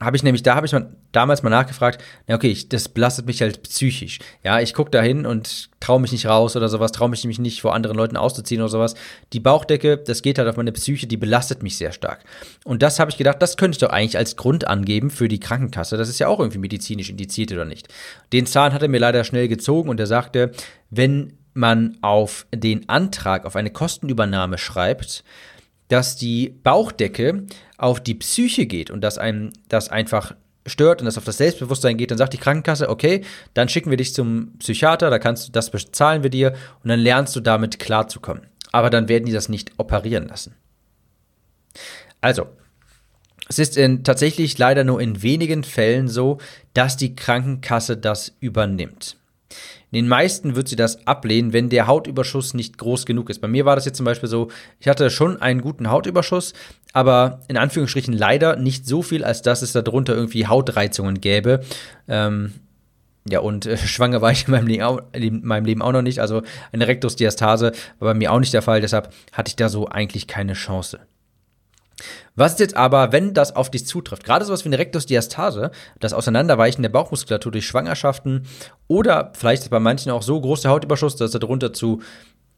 habe 0.00 0.16
ich 0.16 0.22
nämlich, 0.22 0.42
da 0.42 0.54
habe 0.54 0.66
ich 0.66 0.72
mal, 0.72 0.94
damals 1.12 1.42
mal 1.42 1.50
nachgefragt, 1.50 2.02
na 2.26 2.36
okay, 2.36 2.50
ich, 2.50 2.68
das 2.68 2.88
belastet 2.88 3.26
mich 3.26 3.42
halt 3.42 3.62
psychisch. 3.62 4.20
Ja, 4.44 4.60
ich 4.60 4.74
gucke 4.74 4.90
da 4.90 5.02
hin 5.02 5.26
und 5.26 5.70
traue 5.80 6.00
mich 6.00 6.12
nicht 6.12 6.26
raus 6.26 6.56
oder 6.56 6.68
sowas, 6.68 6.92
traue 6.92 7.08
mich 7.08 7.24
nämlich 7.24 7.38
nicht 7.38 7.60
vor 7.60 7.74
anderen 7.74 7.96
Leuten 7.96 8.16
auszuziehen 8.16 8.60
oder 8.60 8.68
sowas. 8.68 8.94
Die 9.32 9.40
Bauchdecke, 9.40 9.96
das 9.98 10.22
geht 10.22 10.38
halt 10.38 10.48
auf 10.48 10.56
meine 10.56 10.72
Psyche, 10.72 11.06
die 11.06 11.16
belastet 11.16 11.62
mich 11.62 11.76
sehr 11.76 11.92
stark. 11.92 12.24
Und 12.64 12.82
das 12.82 13.00
habe 13.00 13.10
ich 13.10 13.16
gedacht, 13.16 13.42
das 13.42 13.56
könnte 13.56 13.76
ich 13.76 13.80
doch 13.80 13.90
eigentlich 13.90 14.18
als 14.18 14.36
Grund 14.36 14.68
angeben 14.68 15.10
für 15.10 15.28
die 15.28 15.40
Krankenkasse. 15.40 15.96
Das 15.96 16.08
ist 16.08 16.20
ja 16.20 16.28
auch 16.28 16.38
irgendwie 16.38 16.58
medizinisch 16.58 17.10
indiziert 17.10 17.50
oder 17.52 17.64
nicht. 17.64 17.88
Den 18.32 18.46
Zahn 18.46 18.72
hat 18.72 18.82
er 18.82 18.88
mir 18.88 19.00
leider 19.00 19.24
schnell 19.24 19.48
gezogen 19.48 19.88
und 19.88 19.98
er 19.98 20.06
sagte, 20.06 20.52
wenn 20.90 21.34
man 21.54 21.98
auf 22.02 22.46
den 22.54 22.88
Antrag 22.88 23.44
auf 23.44 23.56
eine 23.56 23.70
Kostenübernahme 23.70 24.58
schreibt, 24.58 25.24
dass 25.88 26.16
die 26.16 26.50
Bauchdecke 26.62 27.46
auf 27.76 28.00
die 28.00 28.14
Psyche 28.14 28.66
geht 28.66 28.90
und 28.90 29.00
dass 29.00 29.18
einem 29.18 29.52
das 29.68 29.88
einfach 29.88 30.34
stört 30.66 31.00
und 31.00 31.06
das 31.06 31.18
auf 31.18 31.24
das 31.24 31.38
Selbstbewusstsein 31.38 31.96
geht, 31.96 32.10
dann 32.10 32.18
sagt 32.18 32.34
die 32.34 32.38
Krankenkasse, 32.38 32.88
okay, 32.88 33.22
dann 33.54 33.68
schicken 33.68 33.90
wir 33.90 33.96
dich 33.96 34.14
zum 34.14 34.56
Psychiater, 34.58 35.10
da 35.10 35.18
kannst 35.18 35.48
du, 35.48 35.52
das 35.52 35.70
bezahlen 35.70 36.22
wir 36.22 36.30
dir 36.30 36.54
und 36.82 36.90
dann 36.90 37.00
lernst 37.00 37.34
du 37.34 37.40
damit 37.40 37.78
klarzukommen. 37.78 38.44
Aber 38.70 38.90
dann 38.90 39.08
werden 39.08 39.24
die 39.24 39.32
das 39.32 39.48
nicht 39.48 39.72
operieren 39.78 40.28
lassen. 40.28 40.54
Also, 42.20 42.46
es 43.48 43.58
ist 43.58 43.76
in, 43.78 44.04
tatsächlich 44.04 44.58
leider 44.58 44.84
nur 44.84 45.00
in 45.00 45.22
wenigen 45.22 45.64
Fällen 45.64 46.08
so, 46.08 46.38
dass 46.74 46.96
die 46.96 47.16
Krankenkasse 47.16 47.96
das 47.96 48.36
übernimmt. 48.40 49.17
Den 49.92 50.08
meisten 50.08 50.54
wird 50.54 50.68
sie 50.68 50.76
das 50.76 51.06
ablehnen, 51.06 51.52
wenn 51.52 51.70
der 51.70 51.86
Hautüberschuss 51.86 52.54
nicht 52.54 52.76
groß 52.76 53.06
genug 53.06 53.30
ist. 53.30 53.40
Bei 53.40 53.48
mir 53.48 53.64
war 53.64 53.74
das 53.74 53.86
jetzt 53.86 53.96
zum 53.96 54.04
Beispiel 54.04 54.28
so, 54.28 54.48
ich 54.80 54.88
hatte 54.88 55.08
schon 55.10 55.40
einen 55.40 55.62
guten 55.62 55.90
Hautüberschuss, 55.90 56.52
aber 56.92 57.40
in 57.48 57.56
Anführungsstrichen 57.56 58.12
leider 58.12 58.56
nicht 58.56 58.86
so 58.86 59.02
viel, 59.02 59.24
als 59.24 59.42
dass 59.42 59.62
es 59.62 59.72
darunter 59.72 60.14
irgendwie 60.14 60.46
Hautreizungen 60.46 61.20
gäbe. 61.20 61.60
Ähm, 62.06 62.52
ja, 63.30 63.40
und 63.40 63.66
äh, 63.66 63.76
schwanger 63.86 64.20
war 64.20 64.32
ich 64.32 64.46
in 64.46 64.52
meinem, 64.52 64.66
Leben 64.66 64.82
auch, 64.82 65.00
in 65.12 65.44
meinem 65.44 65.64
Leben 65.64 65.82
auch 65.82 65.92
noch 65.92 66.02
nicht. 66.02 66.20
Also 66.20 66.42
eine 66.72 66.86
Rektusdiastase 66.86 67.72
war 67.98 68.12
bei 68.12 68.14
mir 68.14 68.32
auch 68.32 68.40
nicht 68.40 68.52
der 68.52 68.62
Fall. 68.62 68.80
Deshalb 68.80 69.12
hatte 69.32 69.48
ich 69.48 69.56
da 69.56 69.68
so 69.68 69.88
eigentlich 69.88 70.26
keine 70.26 70.52
Chance. 70.52 71.00
Was 72.36 72.52
ist 72.52 72.60
jetzt 72.60 72.76
aber, 72.76 73.12
wenn 73.12 73.34
das 73.34 73.56
auf 73.56 73.70
dich 73.70 73.86
zutrifft? 73.86 74.24
Gerade 74.24 74.44
sowas 74.44 74.64
wie 74.64 74.68
eine 74.68 74.78
Rektusdiastase, 74.78 75.70
das 76.00 76.12
Auseinanderweichen 76.12 76.82
der 76.82 76.88
Bauchmuskulatur 76.88 77.52
durch 77.52 77.66
Schwangerschaften 77.66 78.46
oder 78.86 79.32
vielleicht 79.34 79.64
ist 79.64 79.70
bei 79.70 79.80
manchen 79.80 80.12
auch 80.12 80.22
so 80.22 80.40
großer 80.40 80.70
Hautüberschuss, 80.70 81.16
dass 81.16 81.34
er 81.34 81.40
darunter 81.40 81.72
zu 81.72 82.00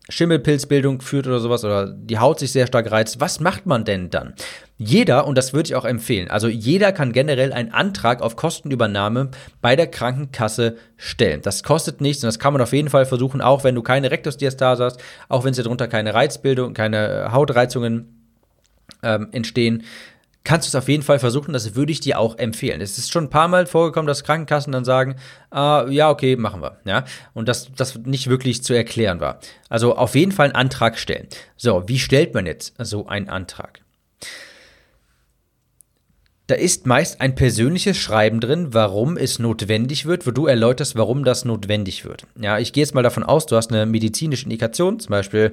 Schimmelpilzbildung 0.09 1.00
führt 1.00 1.26
oder 1.26 1.40
sowas 1.40 1.64
oder 1.64 1.87
die 1.87 2.18
Haut 2.18 2.38
sich 2.38 2.52
sehr 2.52 2.66
stark 2.66 2.90
reizt. 2.90 3.20
Was 3.20 3.40
macht 3.40 3.66
man 3.66 3.85
denn 3.85 4.11
dann? 4.11 4.35
Jeder, 4.76 5.26
und 5.26 5.37
das 5.37 5.52
würde 5.52 5.68
ich 5.68 5.75
auch 5.76 5.85
empfehlen, 5.85 6.30
also 6.30 6.49
jeder 6.49 6.92
kann 6.92 7.12
generell 7.12 7.52
einen 7.52 7.73
Antrag 7.73 8.23
auf 8.23 8.35
Kostenübernahme 8.35 9.30
bei 9.61 9.76
der 9.76 9.87
Krankenkasse 9.87 10.76
stellen. 10.97 11.42
Das 11.42 11.62
kostet 11.62 12.00
nichts 12.00 12.25
und 12.25 12.28
das 12.28 12.38
kann 12.38 12.54
man 12.54 12.62
auf 12.62 12.73
jeden 12.73 12.88
Fall 12.88 13.04
versuchen, 13.04 13.40
auch 13.40 13.62
wenn 13.62 13.75
du 13.75 13.82
keine 13.82 14.11
Rektusdiastase 14.11 14.85
hast, 14.85 15.00
auch 15.28 15.44
wenn 15.44 15.52
es 15.52 15.62
darunter 15.62 15.87
keine 15.87 16.14
Reizbildung, 16.14 16.75
keine 16.75 17.30
Hautreizungen 17.32 18.20
ähm, 19.02 19.28
entstehen, 19.33 19.85
kannst 20.45 20.66
du 20.66 20.71
es 20.71 20.83
auf 20.83 20.88
jeden 20.88 21.02
Fall 21.02 21.19
versuchen. 21.19 21.52
Das 21.52 21.75
würde 21.75 21.92
ich 21.92 22.00
dir 22.00 22.19
auch 22.19 22.38
empfehlen. 22.38 22.80
Es 22.80 22.99
ist 22.99 23.12
schon 23.12 23.25
ein 23.25 23.30
paar 23.30 23.49
Mal 23.49 23.66
vorgekommen, 23.66 24.07
dass 24.07 24.25
Krankenkassen 24.25 24.73
dann 24.73 24.85
sagen, 24.85 25.16
äh, 25.54 25.92
ja, 25.92 26.11
okay, 26.11 26.37
machen 26.37 26.62
wir. 26.62 26.78
Ja? 26.85 27.04
Und 27.35 27.49
das, 27.49 27.71
das 27.76 27.97
nicht 27.99 28.28
wirklich 28.28 28.62
zu 28.62 28.75
erklären 28.75 29.21
war. 29.21 29.40
Also 29.69 29.97
auf 29.97 30.14
jeden 30.14 30.33
Fall 30.33 30.47
einen 30.47 30.57
Antrag 30.57 30.99
stellen. 30.99 31.28
So, 31.57 31.88
wie 31.88 31.99
stellt 31.99 32.35
man 32.35 32.47
jetzt 32.47 32.75
so 32.78 33.07
einen 33.07 33.28
Antrag? 33.28 33.80
Da 36.47 36.57
ist 36.57 36.85
meist 36.85 37.21
ein 37.21 37.37
persönliches 37.37 37.97
Schreiben 37.97 38.40
drin, 38.40 38.75
warum 38.75 39.16
es 39.16 39.38
notwendig 39.38 40.07
wird, 40.07 40.26
wo 40.26 40.33
du 40.33 40.47
erläuterst, 40.47 40.97
warum 40.97 41.23
das 41.23 41.45
notwendig 41.45 42.04
wird. 42.04 42.26
Ja, 42.40 42.59
ich 42.59 42.73
gehe 42.73 42.83
jetzt 42.83 42.92
mal 42.92 43.04
davon 43.04 43.23
aus, 43.23 43.47
du 43.47 43.54
hast 43.54 43.71
eine 43.71 43.87
medizinische 43.87 44.47
Indikation, 44.47 44.99
zum 44.99 45.11
Beispiel 45.11 45.52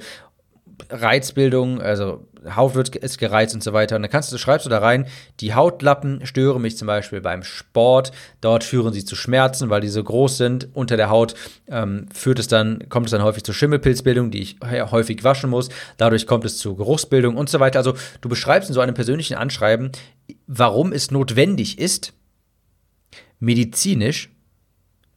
Reizbildung, 0.89 1.81
also 1.81 2.27
Haut 2.55 2.75
wird, 2.75 2.95
ist 2.95 3.17
gereizt 3.17 3.53
und 3.53 3.63
so 3.63 3.73
weiter. 3.73 3.95
Und 3.95 4.03
dann 4.03 4.11
kannst 4.11 4.31
du, 4.31 4.37
schreibst 4.37 4.65
du 4.65 4.69
da 4.69 4.79
rein, 4.79 5.07
die 5.39 5.53
Hautlappen 5.53 6.25
stören 6.25 6.61
mich 6.61 6.77
zum 6.77 6.87
Beispiel 6.87 7.21
beim 7.21 7.43
Sport. 7.43 8.11
Dort 8.41 8.63
führen 8.63 8.93
sie 8.93 9.05
zu 9.05 9.15
Schmerzen, 9.15 9.69
weil 9.69 9.81
die 9.81 9.87
so 9.87 10.03
groß 10.03 10.37
sind. 10.37 10.69
Unter 10.73 10.97
der 10.97 11.09
Haut 11.09 11.35
ähm, 11.67 12.07
führt 12.13 12.39
es 12.39 12.47
dann, 12.47 12.87
kommt 12.89 13.07
es 13.07 13.11
dann 13.11 13.23
häufig 13.23 13.43
zu 13.43 13.53
Schimmelpilzbildung, 13.53 14.31
die 14.31 14.41
ich 14.41 14.57
häufig 14.63 15.23
waschen 15.23 15.49
muss. 15.49 15.69
Dadurch 15.97 16.27
kommt 16.27 16.45
es 16.45 16.57
zu 16.57 16.75
Geruchsbildung 16.75 17.35
und 17.35 17.49
so 17.49 17.59
weiter. 17.59 17.79
Also 17.79 17.93
du 18.21 18.29
beschreibst 18.29 18.69
in 18.69 18.73
so 18.73 18.81
einem 18.81 18.95
persönlichen 18.95 19.35
Anschreiben, 19.35 19.91
warum 20.47 20.93
es 20.93 21.11
notwendig 21.11 21.79
ist, 21.79 22.13
medizinisch 23.39 24.29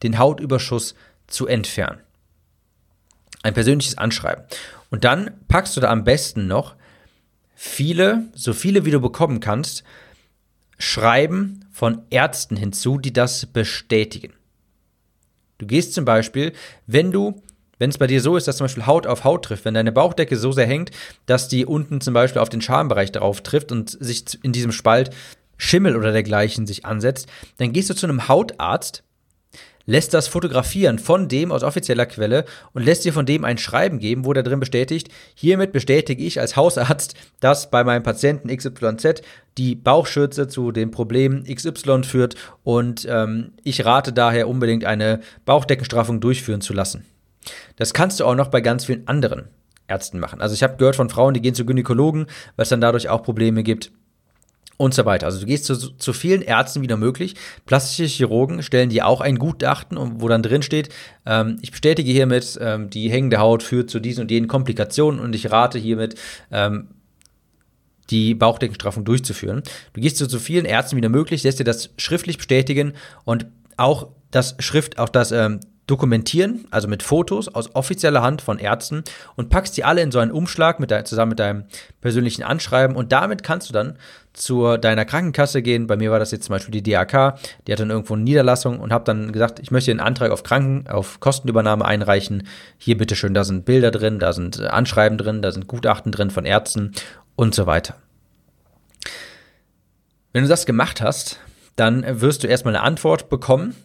den 0.03 0.17
Hautüberschuss 0.17 0.95
zu 1.27 1.47
entfernen. 1.47 1.99
Ein 3.43 3.53
persönliches 3.53 3.97
Anschreiben. 3.97 4.43
Und 4.89 5.03
dann 5.03 5.31
packst 5.47 5.75
du 5.75 5.81
da 5.81 5.89
am 5.89 6.03
besten 6.03 6.47
noch 6.47 6.75
viele, 7.63 8.25
so 8.33 8.53
viele 8.53 8.85
wie 8.85 8.91
du 8.91 8.99
bekommen 8.99 9.39
kannst, 9.39 9.83
Schreiben 10.79 11.63
von 11.71 12.01
Ärzten 12.09 12.57
hinzu, 12.57 12.97
die 12.97 13.13
das 13.13 13.45
bestätigen. 13.45 14.33
Du 15.59 15.67
gehst 15.67 15.93
zum 15.93 16.03
Beispiel, 16.03 16.53
wenn 16.87 17.11
du, 17.11 17.43
wenn 17.77 17.91
es 17.91 17.99
bei 17.99 18.07
dir 18.07 18.19
so 18.19 18.35
ist, 18.35 18.47
dass 18.47 18.57
zum 18.57 18.65
Beispiel 18.65 18.87
Haut 18.87 19.05
auf 19.05 19.23
Haut 19.23 19.45
trifft, 19.45 19.65
wenn 19.65 19.75
deine 19.75 19.91
Bauchdecke 19.91 20.37
so 20.37 20.51
sehr 20.51 20.65
hängt, 20.65 20.89
dass 21.27 21.49
die 21.49 21.67
unten 21.67 22.01
zum 22.01 22.15
Beispiel 22.15 22.41
auf 22.41 22.49
den 22.49 22.61
Schambereich 22.61 23.11
drauf 23.11 23.41
trifft 23.41 23.71
und 23.71 23.91
sich 23.91 24.43
in 24.43 24.53
diesem 24.53 24.71
Spalt 24.71 25.11
Schimmel 25.55 25.95
oder 25.95 26.11
dergleichen 26.11 26.65
sich 26.65 26.87
ansetzt, 26.87 27.27
dann 27.57 27.73
gehst 27.73 27.91
du 27.91 27.93
zu 27.93 28.07
einem 28.07 28.27
Hautarzt, 28.27 29.03
lässt 29.85 30.13
das 30.13 30.27
fotografieren 30.27 30.99
von 30.99 31.27
dem 31.27 31.51
aus 31.51 31.63
offizieller 31.63 32.05
Quelle 32.05 32.45
und 32.73 32.83
lässt 32.83 33.05
dir 33.05 33.13
von 33.13 33.25
dem 33.25 33.45
ein 33.45 33.57
Schreiben 33.57 33.99
geben, 33.99 34.25
wo 34.25 34.33
der 34.33 34.43
drin 34.43 34.59
bestätigt, 34.59 35.09
hiermit 35.35 35.71
bestätige 35.71 36.23
ich 36.23 36.39
als 36.39 36.55
Hausarzt, 36.55 37.15
dass 37.39 37.69
bei 37.71 37.83
meinem 37.83 38.03
Patienten 38.03 38.55
XYZ 38.55 39.21
die 39.57 39.75
Bauchschürze 39.75 40.47
zu 40.47 40.71
dem 40.71 40.91
Problem 40.91 41.43
XY 41.43 42.03
führt 42.03 42.35
und 42.63 43.07
ähm, 43.09 43.51
ich 43.63 43.85
rate 43.85 44.13
daher 44.13 44.47
unbedingt 44.47 44.85
eine 44.85 45.19
Bauchdeckenstraffung 45.45 46.21
durchführen 46.21 46.61
zu 46.61 46.73
lassen. 46.73 47.05
Das 47.75 47.93
kannst 47.93 48.19
du 48.19 48.25
auch 48.25 48.35
noch 48.35 48.47
bei 48.49 48.61
ganz 48.61 48.85
vielen 48.85 49.07
anderen 49.07 49.49
Ärzten 49.87 50.19
machen. 50.19 50.41
Also 50.41 50.53
ich 50.53 50.63
habe 50.63 50.77
gehört 50.77 50.95
von 50.95 51.09
Frauen, 51.09 51.33
die 51.33 51.41
gehen 51.41 51.55
zu 51.55 51.65
Gynäkologen, 51.65 52.27
es 52.55 52.69
dann 52.69 52.81
dadurch 52.81 53.09
auch 53.09 53.23
Probleme 53.23 53.63
gibt 53.63 53.91
und 54.81 54.95
so 54.95 55.05
weiter. 55.05 55.27
Also 55.27 55.39
du 55.39 55.45
gehst 55.45 55.65
zu, 55.65 55.75
zu 55.75 56.11
vielen 56.11 56.41
Ärzten 56.41 56.81
wie 56.81 56.87
nur 56.87 56.97
möglich. 56.97 57.35
Plastische 57.67 58.05
Chirurgen 58.05 58.63
stellen 58.63 58.89
dir 58.89 59.05
auch 59.05 59.21
ein 59.21 59.37
Gutachten, 59.37 59.99
wo 60.19 60.27
dann 60.27 60.41
drin 60.41 60.63
steht, 60.63 60.89
ähm, 61.27 61.57
ich 61.61 61.69
bestätige 61.69 62.11
hiermit, 62.11 62.57
ähm, 62.59 62.89
die 62.89 63.11
hängende 63.11 63.37
Haut 63.37 63.61
führt 63.61 63.91
zu 63.91 63.99
diesen 63.99 64.21
und 64.21 64.31
jenen 64.31 64.47
Komplikationen 64.47 65.19
und 65.19 65.35
ich 65.35 65.51
rate 65.51 65.77
hiermit, 65.77 66.15
ähm, 66.51 66.87
die 68.09 68.33
Bauchdeckenstraffung 68.33 69.05
durchzuführen. 69.05 69.61
Du 69.93 70.01
gehst 70.01 70.17
zu 70.17 70.27
so 70.27 70.39
vielen 70.39 70.65
Ärzten 70.65 70.97
wie 70.97 71.01
nur 71.01 71.11
möglich, 71.11 71.43
lässt 71.43 71.59
dir 71.59 71.63
das 71.63 71.91
schriftlich 71.97 72.37
bestätigen 72.37 72.93
und 73.23 73.45
auch 73.77 74.07
das 74.31 74.55
Schrift, 74.57 74.97
auch 74.97 75.09
das 75.09 75.31
ähm, 75.31 75.59
dokumentieren, 75.91 76.65
also 76.71 76.87
mit 76.87 77.03
Fotos 77.03 77.49
aus 77.49 77.75
offizieller 77.75 78.21
Hand 78.21 78.41
von 78.41 78.59
Ärzten 78.59 79.03
und 79.35 79.49
packst 79.49 79.75
die 79.75 79.83
alle 79.83 80.01
in 80.01 80.11
so 80.11 80.19
einen 80.19 80.31
Umschlag 80.31 80.79
mit 80.79 80.89
de 80.89 81.03
zusammen 81.03 81.31
mit 81.31 81.39
deinem 81.39 81.65
persönlichen 81.99 82.43
Anschreiben 82.43 82.95
und 82.95 83.11
damit 83.11 83.43
kannst 83.43 83.67
du 83.67 83.73
dann 83.73 83.97
zu 84.31 84.77
deiner 84.77 85.03
Krankenkasse 85.03 85.61
gehen. 85.61 85.87
Bei 85.87 85.97
mir 85.97 86.09
war 86.09 86.19
das 86.19 86.31
jetzt 86.31 86.45
zum 86.45 86.53
Beispiel 86.53 86.71
die 86.71 86.89
DAK, 86.89 87.37
die 87.67 87.73
hat 87.73 87.79
dann 87.81 87.89
irgendwo 87.89 88.13
eine 88.13 88.23
Niederlassung 88.23 88.79
und 88.79 88.93
habe 88.93 89.03
dann 89.03 89.33
gesagt, 89.33 89.59
ich 89.59 89.71
möchte 89.71 89.91
einen 89.91 89.99
Antrag 89.99 90.31
auf 90.31 90.43
Kranken, 90.43 90.89
auf 90.89 91.19
Kostenübernahme 91.19 91.83
einreichen. 91.83 92.47
Hier 92.77 92.97
bitteschön, 92.97 93.33
da 93.33 93.43
sind 93.43 93.65
Bilder 93.65 93.91
drin, 93.91 94.19
da 94.19 94.31
sind 94.31 94.59
äh, 94.59 94.67
Anschreiben 94.67 95.17
drin, 95.17 95.41
da 95.41 95.51
sind 95.51 95.67
Gutachten 95.67 96.13
drin 96.13 96.29
von 96.29 96.45
Ärzten 96.45 96.93
und 97.35 97.53
so 97.53 97.65
weiter. 97.65 97.95
Wenn 100.31 100.43
du 100.43 100.49
das 100.49 100.65
gemacht 100.65 101.01
hast, 101.01 101.39
dann 101.75 102.21
wirst 102.21 102.43
du 102.43 102.47
erstmal 102.47 102.75
eine 102.75 102.85
Antwort 102.85 103.29
bekommen 103.29 103.75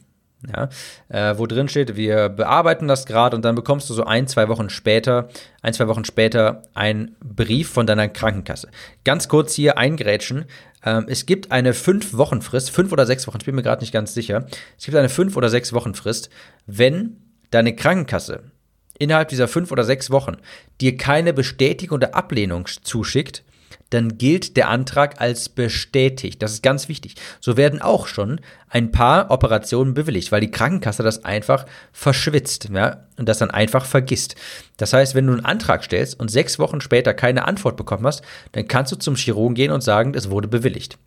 ja, 0.55 0.69
äh, 1.09 1.39
wo 1.39 1.47
drin 1.47 1.69
steht, 1.69 1.97
wir 1.97 2.29
bearbeiten 2.29 2.89
das 2.89 3.07
gerade 3.07 3.37
und 3.37 3.45
dann 3.45 3.55
bekommst 3.55 3.89
du 3.89 3.95
so 3.95 4.05
ein, 4.05 4.27
zwei 4.27 4.49
Wochen 4.49 4.69
später, 4.69 5.29
ein, 5.63 5.73
zwei 5.73 5.89
Wochen 5.89 6.05
später 6.05 6.63
einen 6.75 7.17
Brief 7.21 7.71
von 7.71 7.87
deiner 7.87 8.09
Krankenkasse. 8.09 8.69
Ganz 9.05 9.29
kurz 9.29 9.55
hier 9.55 9.79
eingrätschen. 9.79 10.45
Ähm, 10.85 11.07
es 11.09 11.27
gibt 11.27 11.53
eine 11.53 11.75
fünf 11.75 12.13
Wochen 12.15 12.43
Frist, 12.43 12.71
fünf 12.71 12.93
oder 12.93 13.07
sechs 13.07 13.27
Wochen, 13.27 13.39
ich 13.41 13.47
bin 13.47 13.55
mir 13.55 13.63
gerade 13.63 13.81
nicht 13.83 13.93
ganz 13.93 14.15
sicher. 14.15 14.47
Es 14.79 14.85
gibt 14.85 14.97
eine 14.97 15.09
fünf 15.09 15.37
oder 15.37 15.49
sechs 15.49 15.73
Wochen 15.73 15.95
Frist, 15.95 16.29
wenn 16.67 17.17
deine 17.51 17.75
Krankenkasse 17.75 18.45
innerhalb 18.99 19.29
dieser 19.29 19.49
fünf 19.49 19.73
oder 19.73 19.85
sechs 19.85 20.11
Wochen 20.11 20.37
dir 20.81 20.97
keine 20.97 21.33
Bestätigung 21.33 21.97
oder 21.97 22.15
Ablehnung 22.15 22.67
zuschickt, 22.83 23.45
dann 23.91 24.19
gilt 24.19 24.57
der 24.57 24.69
Antrag 24.69 25.21
als 25.21 25.49
bestätigt. 25.49 26.43
Das 26.43 26.53
ist 26.53 26.63
ganz 26.63 26.89
wichtig. 26.89 27.15
So 27.41 27.57
werden 27.57 27.81
auch 27.81 28.07
schon 28.07 28.41
ein 28.69 28.91
paar 28.91 29.31
Operationen 29.31 29.95
bewilligt, 29.95 30.33
weil 30.33 30.41
die 30.41 30.51
Krankenkasse 30.51 31.03
das 31.03 31.25
einfach 31.25 31.67
verschwitzt 31.93 32.69
ja, 32.73 33.05
und 33.17 33.29
das 33.29 33.39
dann 33.39 33.51
einfach 33.51 33.85
vergisst. 33.85 34.35
Das 34.77 34.93
heißt, 34.93 35.15
wenn 35.15 35.27
du 35.27 35.33
einen 35.33 35.45
Antrag 35.45 35.85
stellst 35.85 36.19
und 36.19 36.31
sechs 36.31 36.59
Wochen 36.59 36.81
später 36.81 37.15
keine 37.15 37.47
Antwort 37.47 37.77
bekommen 37.77 38.07
hast, 38.07 38.23
dann 38.53 38.69
kannst 38.69 38.93
du 38.93 38.97
zum 38.97 39.15
Chirurgen 39.15 39.55
gehen 39.55 39.73
und 39.73 39.83
sagen, 39.83 40.15
es 40.15 40.31
wurde 40.31 40.49
bewilligt. 40.49 40.99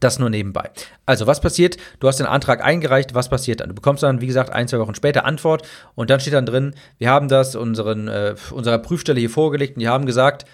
Das 0.00 0.18
nur 0.18 0.30
nebenbei. 0.30 0.70
Also, 1.06 1.26
was 1.26 1.40
passiert? 1.40 1.76
Du 2.00 2.08
hast 2.08 2.18
den 2.18 2.26
Antrag 2.26 2.64
eingereicht, 2.64 3.14
was 3.14 3.28
passiert 3.28 3.60
dann? 3.60 3.68
Du 3.68 3.74
bekommst 3.74 4.02
dann, 4.02 4.20
wie 4.20 4.26
gesagt, 4.26 4.50
ein, 4.50 4.68
zwei 4.68 4.78
Wochen 4.78 4.94
später 4.94 5.24
Antwort 5.24 5.66
und 5.94 6.10
dann 6.10 6.20
steht 6.20 6.34
dann 6.34 6.46
drin, 6.46 6.74
wir 6.98 7.10
haben 7.10 7.28
das 7.28 7.54
unseren, 7.54 8.08
äh, 8.08 8.34
unserer 8.50 8.78
Prüfstelle 8.78 9.20
hier 9.20 9.30
vorgelegt 9.30 9.76
und 9.76 9.80
die 9.80 9.88
haben 9.88 10.06
gesagt, 10.06 10.46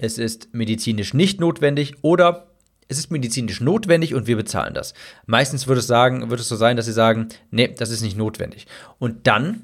es 0.00 0.18
ist 0.18 0.52
medizinisch 0.52 1.14
nicht 1.14 1.40
notwendig 1.40 1.94
oder 2.02 2.46
es 2.88 2.98
ist 2.98 3.10
medizinisch 3.10 3.60
notwendig 3.60 4.14
und 4.14 4.26
wir 4.26 4.36
bezahlen 4.36 4.74
das. 4.74 4.94
Meistens 5.26 5.68
würde 5.68 5.78
es 5.78 5.86
sagen, 5.86 6.28
würde 6.28 6.40
es 6.40 6.48
so 6.48 6.56
sein, 6.56 6.76
dass 6.76 6.86
sie 6.86 6.92
sagen, 6.92 7.28
nee, 7.50 7.68
das 7.68 7.90
ist 7.90 8.00
nicht 8.00 8.16
notwendig. 8.16 8.66
Und 8.98 9.26
dann 9.28 9.62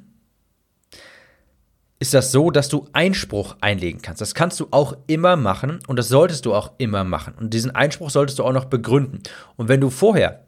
ist 1.99 2.15
das 2.15 2.31
so, 2.31 2.51
dass 2.51 2.69
du 2.69 2.87
Einspruch 2.93 3.57
einlegen 3.61 4.03
kannst. 4.03 4.21
Das 4.21 4.35
kannst 4.35 4.61
du 4.61 4.69
auch 4.71 4.97
immer 5.07 5.35
machen 5.37 5.81
und 5.89 5.99
das 5.99 6.09
solltest 6.09 6.47
du 6.47 6.55
auch 6.55 6.73
immer 6.79 7.03
machen. 7.03 7.35
Und 7.35 7.53
diesen 7.55 7.75
Einspruch 7.75 8.11
solltest 8.11 8.39
du 8.39 8.45
auch 8.45 8.53
noch 8.53 8.67
begründen. 8.67 9.23
Und 9.57 9.69
wenn 9.69 9.81
du 9.81 9.91
vorher 9.91 10.45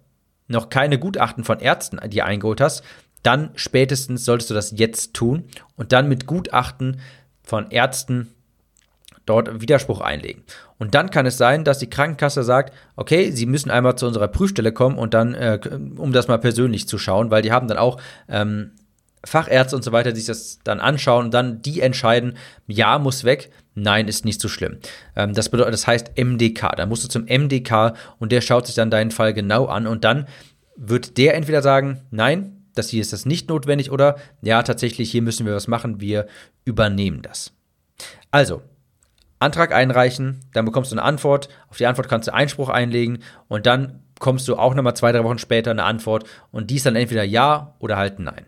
noch 0.46 0.68
keine 0.68 0.98
Gutachten 0.98 1.44
von 1.44 1.58
Ärzten 1.58 1.98
dir 2.10 2.26
eingeholt 2.26 2.60
hast, 2.60 2.84
dann 3.22 3.50
spätestens 3.56 4.24
solltest 4.24 4.50
du 4.50 4.54
das 4.54 4.72
jetzt 4.76 5.14
tun 5.14 5.44
und 5.74 5.92
dann 5.92 6.08
mit 6.08 6.26
Gutachten 6.26 7.00
von 7.42 7.70
Ärzten 7.70 8.28
dort 9.28 9.60
Widerspruch 9.60 10.00
einlegen. 10.00 10.42
Und 10.78 10.94
dann 10.94 11.10
kann 11.10 11.26
es 11.26 11.36
sein, 11.36 11.64
dass 11.64 11.78
die 11.78 11.90
Krankenkasse 11.90 12.42
sagt, 12.42 12.72
okay, 12.96 13.30
Sie 13.30 13.46
müssen 13.46 13.70
einmal 13.70 13.96
zu 13.96 14.06
unserer 14.06 14.28
Prüfstelle 14.28 14.72
kommen 14.72 14.98
und 14.98 15.14
dann, 15.14 15.34
äh, 15.34 15.58
um 15.96 16.12
das 16.12 16.28
mal 16.28 16.38
persönlich 16.38 16.88
zu 16.88 16.98
schauen, 16.98 17.30
weil 17.30 17.42
die 17.42 17.52
haben 17.52 17.68
dann 17.68 17.78
auch 17.78 18.00
ähm, 18.28 18.72
Fachärzte 19.24 19.76
und 19.76 19.82
so 19.82 19.92
weiter, 19.92 20.12
die 20.12 20.20
sich 20.20 20.26
das 20.26 20.60
dann 20.64 20.80
anschauen 20.80 21.26
und 21.26 21.34
dann 21.34 21.60
die 21.62 21.80
entscheiden, 21.80 22.36
ja, 22.66 22.98
muss 22.98 23.24
weg, 23.24 23.50
nein, 23.74 24.08
ist 24.08 24.24
nicht 24.24 24.40
so 24.40 24.48
schlimm. 24.48 24.78
Ähm, 25.16 25.34
das 25.34 25.48
bedeutet, 25.48 25.74
das 25.74 25.86
heißt 25.86 26.12
MDK. 26.16 26.76
Da 26.76 26.86
musst 26.86 27.04
du 27.04 27.08
zum 27.08 27.24
MDK 27.24 27.94
und 28.18 28.32
der 28.32 28.40
schaut 28.40 28.66
sich 28.66 28.74
dann 28.74 28.90
deinen 28.90 29.10
Fall 29.10 29.34
genau 29.34 29.66
an 29.66 29.86
und 29.86 30.04
dann 30.04 30.26
wird 30.76 31.18
der 31.18 31.34
entweder 31.34 31.62
sagen, 31.62 32.02
nein, 32.10 32.58
das 32.74 32.88
hier 32.90 33.00
ist 33.00 33.12
das 33.12 33.26
nicht 33.26 33.48
notwendig 33.48 33.90
oder 33.90 34.16
ja, 34.40 34.62
tatsächlich, 34.62 35.10
hier 35.10 35.22
müssen 35.22 35.44
wir 35.44 35.54
was 35.54 35.66
machen, 35.66 36.00
wir 36.00 36.26
übernehmen 36.64 37.22
das. 37.22 37.52
Also, 38.30 38.62
Antrag 39.38 39.72
einreichen, 39.72 40.40
dann 40.52 40.64
bekommst 40.64 40.90
du 40.90 40.96
eine 40.96 41.04
Antwort, 41.04 41.48
auf 41.68 41.76
die 41.76 41.86
Antwort 41.86 42.08
kannst 42.08 42.28
du 42.28 42.34
Einspruch 42.34 42.68
einlegen 42.68 43.20
und 43.46 43.66
dann 43.66 44.02
kommst 44.18 44.48
du 44.48 44.56
auch 44.56 44.74
nochmal 44.74 44.96
zwei, 44.96 45.12
drei 45.12 45.22
Wochen 45.24 45.38
später 45.38 45.70
eine 45.70 45.84
Antwort 45.84 46.24
und 46.50 46.70
die 46.70 46.76
ist 46.76 46.86
dann 46.86 46.96
entweder 46.96 47.22
ja 47.22 47.74
oder 47.78 47.96
halt 47.96 48.18
nein. 48.18 48.46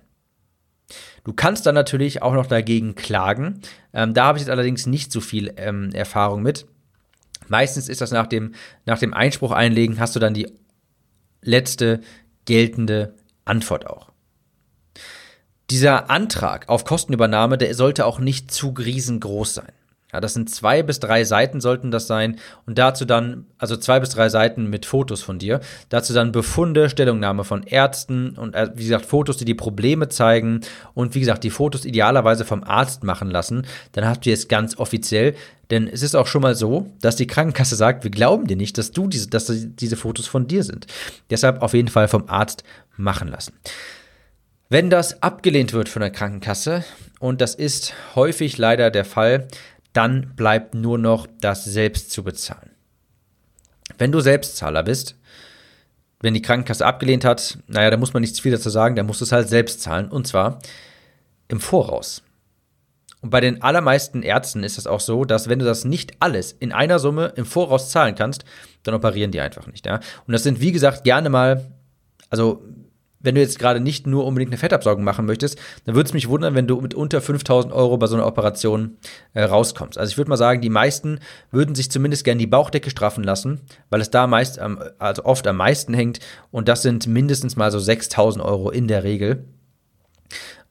Du 1.23 1.33
kannst 1.33 1.67
dann 1.67 1.75
natürlich 1.75 2.23
auch 2.23 2.33
noch 2.33 2.47
dagegen 2.47 2.95
klagen. 2.95 3.61
Ähm, 3.93 4.15
da 4.15 4.25
habe 4.25 4.39
ich 4.39 4.43
jetzt 4.43 4.51
allerdings 4.51 4.87
nicht 4.87 5.13
so 5.13 5.21
viel 5.21 5.53
ähm, 5.57 5.91
Erfahrung 5.93 6.43
mit. 6.43 6.67
Meistens 7.49 7.89
ist 7.89 8.01
das 8.01 8.11
nach 8.11 8.27
dem, 8.27 8.55
nach 8.87 8.99
dem 8.99 9.13
Einspruch 9.13 9.53
einlegen, 9.53 10.01
hast 10.01 10.17
du 10.17 10.21
dann 10.21 10.35
die 10.35 10.49
letzte 11.43 12.01
geltende 12.47 13.15
Antwort 13.45 13.87
auch. 13.87 14.11
Dieser 15.71 16.11
Antrag 16.11 16.69
auf 16.69 16.85
Kostenübernahme, 16.85 17.59
der 17.59 17.75
sollte 17.75 18.07
auch 18.07 18.19
nicht 18.19 18.51
zu 18.51 18.71
riesengroß 18.71 19.55
sein. 19.55 19.73
Ja, 20.13 20.21
das 20.21 20.35
sind 20.35 20.51
zwei 20.51 20.83
bis 20.83 21.01
drei 21.01 21.25
Seiten 21.25 21.61
sollten 21.61 21.91
das 21.91 22.07
sein 22.07 22.39
und 22.67 22.79
dazu 22.79 23.05
dann, 23.05 23.47
also 23.59 23.77
zwei 23.77 24.01
bis 24.01 24.11
drei 24.11 24.29
Seiten 24.29 24.69
mit 24.69 24.87
Fotos 24.87 25.23
von 25.23 25.39
dir, 25.39 25.61
dazu 25.89 26.13
dann 26.13 26.33
Befunde, 26.33 26.91
Stellungnahme 26.91 27.45
von 27.45 27.63
Ärzten 27.63 28.37
und 28.37 28.55
äh, 28.55 28.71
wie 28.75 28.85
gesagt 28.85 29.07
Fotos, 29.07 29.37
die 29.37 29.45
die 29.45 29.55
Probleme 29.55 30.09
zeigen 30.09 30.61
und 30.95 31.15
wie 31.15 31.21
gesagt 31.21 31.45
die 31.45 31.51
Fotos 31.51 31.85
idealerweise 31.85 32.45
vom 32.45 32.65
Arzt 32.65 33.05
machen 33.05 33.31
lassen, 33.31 33.67
dann 33.93 34.07
habt 34.07 34.27
ihr 34.27 34.35
es 34.35 34.49
ganz 34.49 34.77
offiziell, 34.79 35.35
denn 35.71 35.87
es 35.87 36.03
ist 36.03 36.17
auch 36.17 36.27
schon 36.27 36.43
mal 36.43 36.55
so, 36.55 36.89
dass 37.01 37.17
die 37.17 37.27
Krankenkasse 37.27 37.77
sagt, 37.77 38.03
wir 38.03 38.11
glauben 38.11 38.47
dir 38.47 38.57
nicht, 38.57 38.77
dass 38.77 38.91
du 38.91 39.07
diese, 39.07 39.29
dass 39.29 39.47
diese 39.51 39.97
Fotos 39.97 40.27
von 40.27 40.49
dir 40.49 40.65
sind. 40.65 40.87
Deshalb 41.31 41.63
auf 41.63 41.75
jeden 41.75 41.89
Fall 41.89 42.09
vom 42.09 42.29
Arzt 42.29 42.65
machen 42.97 43.29
lassen. 43.29 43.53
Wenn 44.69 44.91
das 44.91 45.23
abgelehnt 45.23 45.73
wird 45.73 45.89
von 45.89 46.01
der 46.01 46.11
Krankenkasse, 46.11 46.85
und 47.19 47.41
das 47.41 47.55
ist 47.55 47.93
häufig 48.15 48.57
leider 48.57 48.91
der 48.91 49.05
Fall, 49.05 49.49
dann 49.93 50.35
bleibt 50.37 50.75
nur 50.75 50.99
noch 50.99 51.27
das 51.41 51.65
selbst 51.65 52.11
zu 52.11 52.23
bezahlen. 52.23 52.71
Wenn 53.99 54.13
du 54.13 54.21
Selbstzahler 54.21 54.83
bist, 54.83 55.17
wenn 56.21 56.35
die 56.35 56.43
Krankenkasse 56.43 56.87
abgelehnt 56.87 57.25
hat, 57.25 57.59
naja, 57.67 57.91
da 57.91 57.97
muss 57.97 58.13
man 58.13 58.21
nichts 58.21 58.41
viel 58.41 58.53
dazu 58.53 58.71
sagen, 58.71 58.95
dann 58.95 59.07
musst 59.07 59.21
du 59.21 59.25
es 59.25 59.33
halt 59.33 59.49
selbst 59.49 59.81
zahlen 59.81 60.09
und 60.09 60.27
zwar 60.27 60.59
im 61.49 61.61
Voraus. 61.61 62.23
Und 63.23 63.31
bei 63.31 63.41
den 63.41 63.63
allermeisten 63.63 64.23
Ärzten 64.23 64.65
ist 64.65 64.79
es 64.79 64.87
auch 64.87 65.01
so, 65.01 65.25
dass 65.25 65.49
wenn 65.49 65.59
du 65.59 65.65
das 65.65 65.85
nicht 65.85 66.15
alles 66.21 66.53
in 66.53 66.73
einer 66.73 66.99
Summe 66.99 67.33
im 67.37 67.45
Voraus 67.45 67.91
zahlen 67.91 68.15
kannst, 68.15 68.45
dann 68.83 68.95
operieren 68.95 69.31
die 69.31 69.41
einfach 69.41 69.67
nicht. 69.67 69.85
Ja? 69.85 70.01
Und 70.27 70.33
das 70.33 70.43
sind, 70.43 70.61
wie 70.61 70.73
gesagt, 70.73 71.05
gerne 71.05 71.29
mal, 71.29 71.71
also 72.31 72.63
wenn 73.21 73.35
du 73.35 73.41
jetzt 73.41 73.59
gerade 73.59 73.81
nicht 73.81 74.07
nur 74.07 74.27
unbedingt 74.27 74.51
eine 74.51 74.59
Fettabsaugung 74.59 75.05
machen 75.05 75.27
möchtest, 75.27 75.59
dann 75.85 75.95
würde 75.95 76.09
es 76.09 76.15
mich 76.15 76.29
wundern, 76.29 76.55
wenn 76.55 76.67
du 76.67 76.81
mit 76.81 76.95
unter 76.95 77.21
5000 77.21 77.73
Euro 77.73 77.99
bei 77.99 78.07
so 78.07 78.17
einer 78.17 78.27
Operation 78.27 78.97
äh, 79.35 79.43
rauskommst. 79.43 79.99
Also 79.99 80.11
ich 80.11 80.19
würde 80.19 80.31
mal 80.31 80.37
sagen, 80.37 80.61
die 80.61 80.71
meisten 80.71 81.21
würden 81.51 81.75
sich 81.75 81.91
zumindest 81.91 82.25
gerne 82.25 82.39
die 82.39 82.47
Bauchdecke 82.47 82.91
straffen 82.91 83.23
lassen, 83.23 83.61
weil 83.91 84.01
es 84.01 84.11
da 84.11 84.27
meist, 84.27 84.59
ähm, 84.59 84.83
also 84.99 85.25
oft 85.25 85.47
am 85.47 85.57
meisten 85.57 85.95
hängt 85.95 86.21
und 86.51 86.69
das 86.69 86.83
sind 86.83 87.07
mindestens 87.07 87.57
mal 87.57 87.71
so 87.71 87.79
6000 87.79 88.45
Euro 88.45 88.71
in 88.71 88.89
der 88.89 89.05
Regel. 89.05 89.45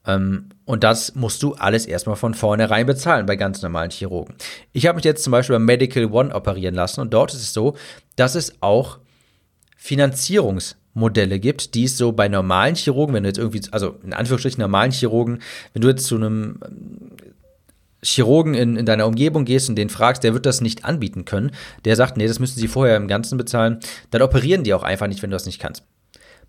Ähm, 0.06 0.48
und 0.64 0.82
das 0.82 1.14
musst 1.14 1.42
du 1.42 1.54
alles 1.54 1.86
erstmal 1.86 2.16
von 2.16 2.34
vornherein 2.34 2.86
bezahlen 2.86 3.26
bei 3.26 3.36
ganz 3.36 3.62
normalen 3.62 3.90
Chirurgen. 3.90 4.34
Ich 4.72 4.86
habe 4.86 4.96
mich 4.96 5.04
jetzt 5.04 5.22
zum 5.22 5.30
Beispiel 5.30 5.56
bei 5.56 5.60
Medical 5.60 6.06
One 6.06 6.34
operieren 6.34 6.74
lassen 6.74 7.00
und 7.00 7.12
dort 7.14 7.32
ist 7.32 7.42
es 7.42 7.52
so, 7.52 7.76
dass 8.16 8.34
es 8.34 8.60
auch 8.60 8.98
Finanzierungs- 9.80 10.74
Modelle 10.94 11.38
gibt, 11.38 11.74
die 11.74 11.84
es 11.84 11.96
so 11.96 12.12
bei 12.12 12.28
normalen 12.28 12.74
Chirurgen, 12.74 13.14
wenn 13.14 13.22
du 13.22 13.28
jetzt 13.28 13.38
irgendwie, 13.38 13.62
also 13.70 13.96
in 14.02 14.12
Anführungsstrichen 14.12 14.60
normalen 14.60 14.90
Chirurgen, 14.90 15.40
wenn 15.72 15.82
du 15.82 15.88
jetzt 15.88 16.06
zu 16.06 16.16
einem 16.16 16.58
ähm, 16.64 17.10
Chirurgen 18.02 18.54
in, 18.54 18.76
in 18.76 18.86
deiner 18.86 19.06
Umgebung 19.06 19.44
gehst 19.44 19.68
und 19.68 19.76
den 19.76 19.90
fragst, 19.90 20.24
der 20.24 20.32
wird 20.32 20.46
das 20.46 20.60
nicht 20.60 20.84
anbieten 20.84 21.24
können. 21.24 21.50
Der 21.84 21.96
sagt, 21.96 22.16
nee, 22.16 22.26
das 22.26 22.38
müssen 22.38 22.58
sie 22.58 22.68
vorher 22.68 22.96
im 22.96 23.08
Ganzen 23.08 23.36
bezahlen. 23.36 23.78
Dann 24.10 24.22
operieren 24.22 24.64
die 24.64 24.74
auch 24.74 24.82
einfach 24.82 25.06
nicht, 25.06 25.22
wenn 25.22 25.30
du 25.30 25.34
das 25.34 25.46
nicht 25.46 25.60
kannst. 25.60 25.84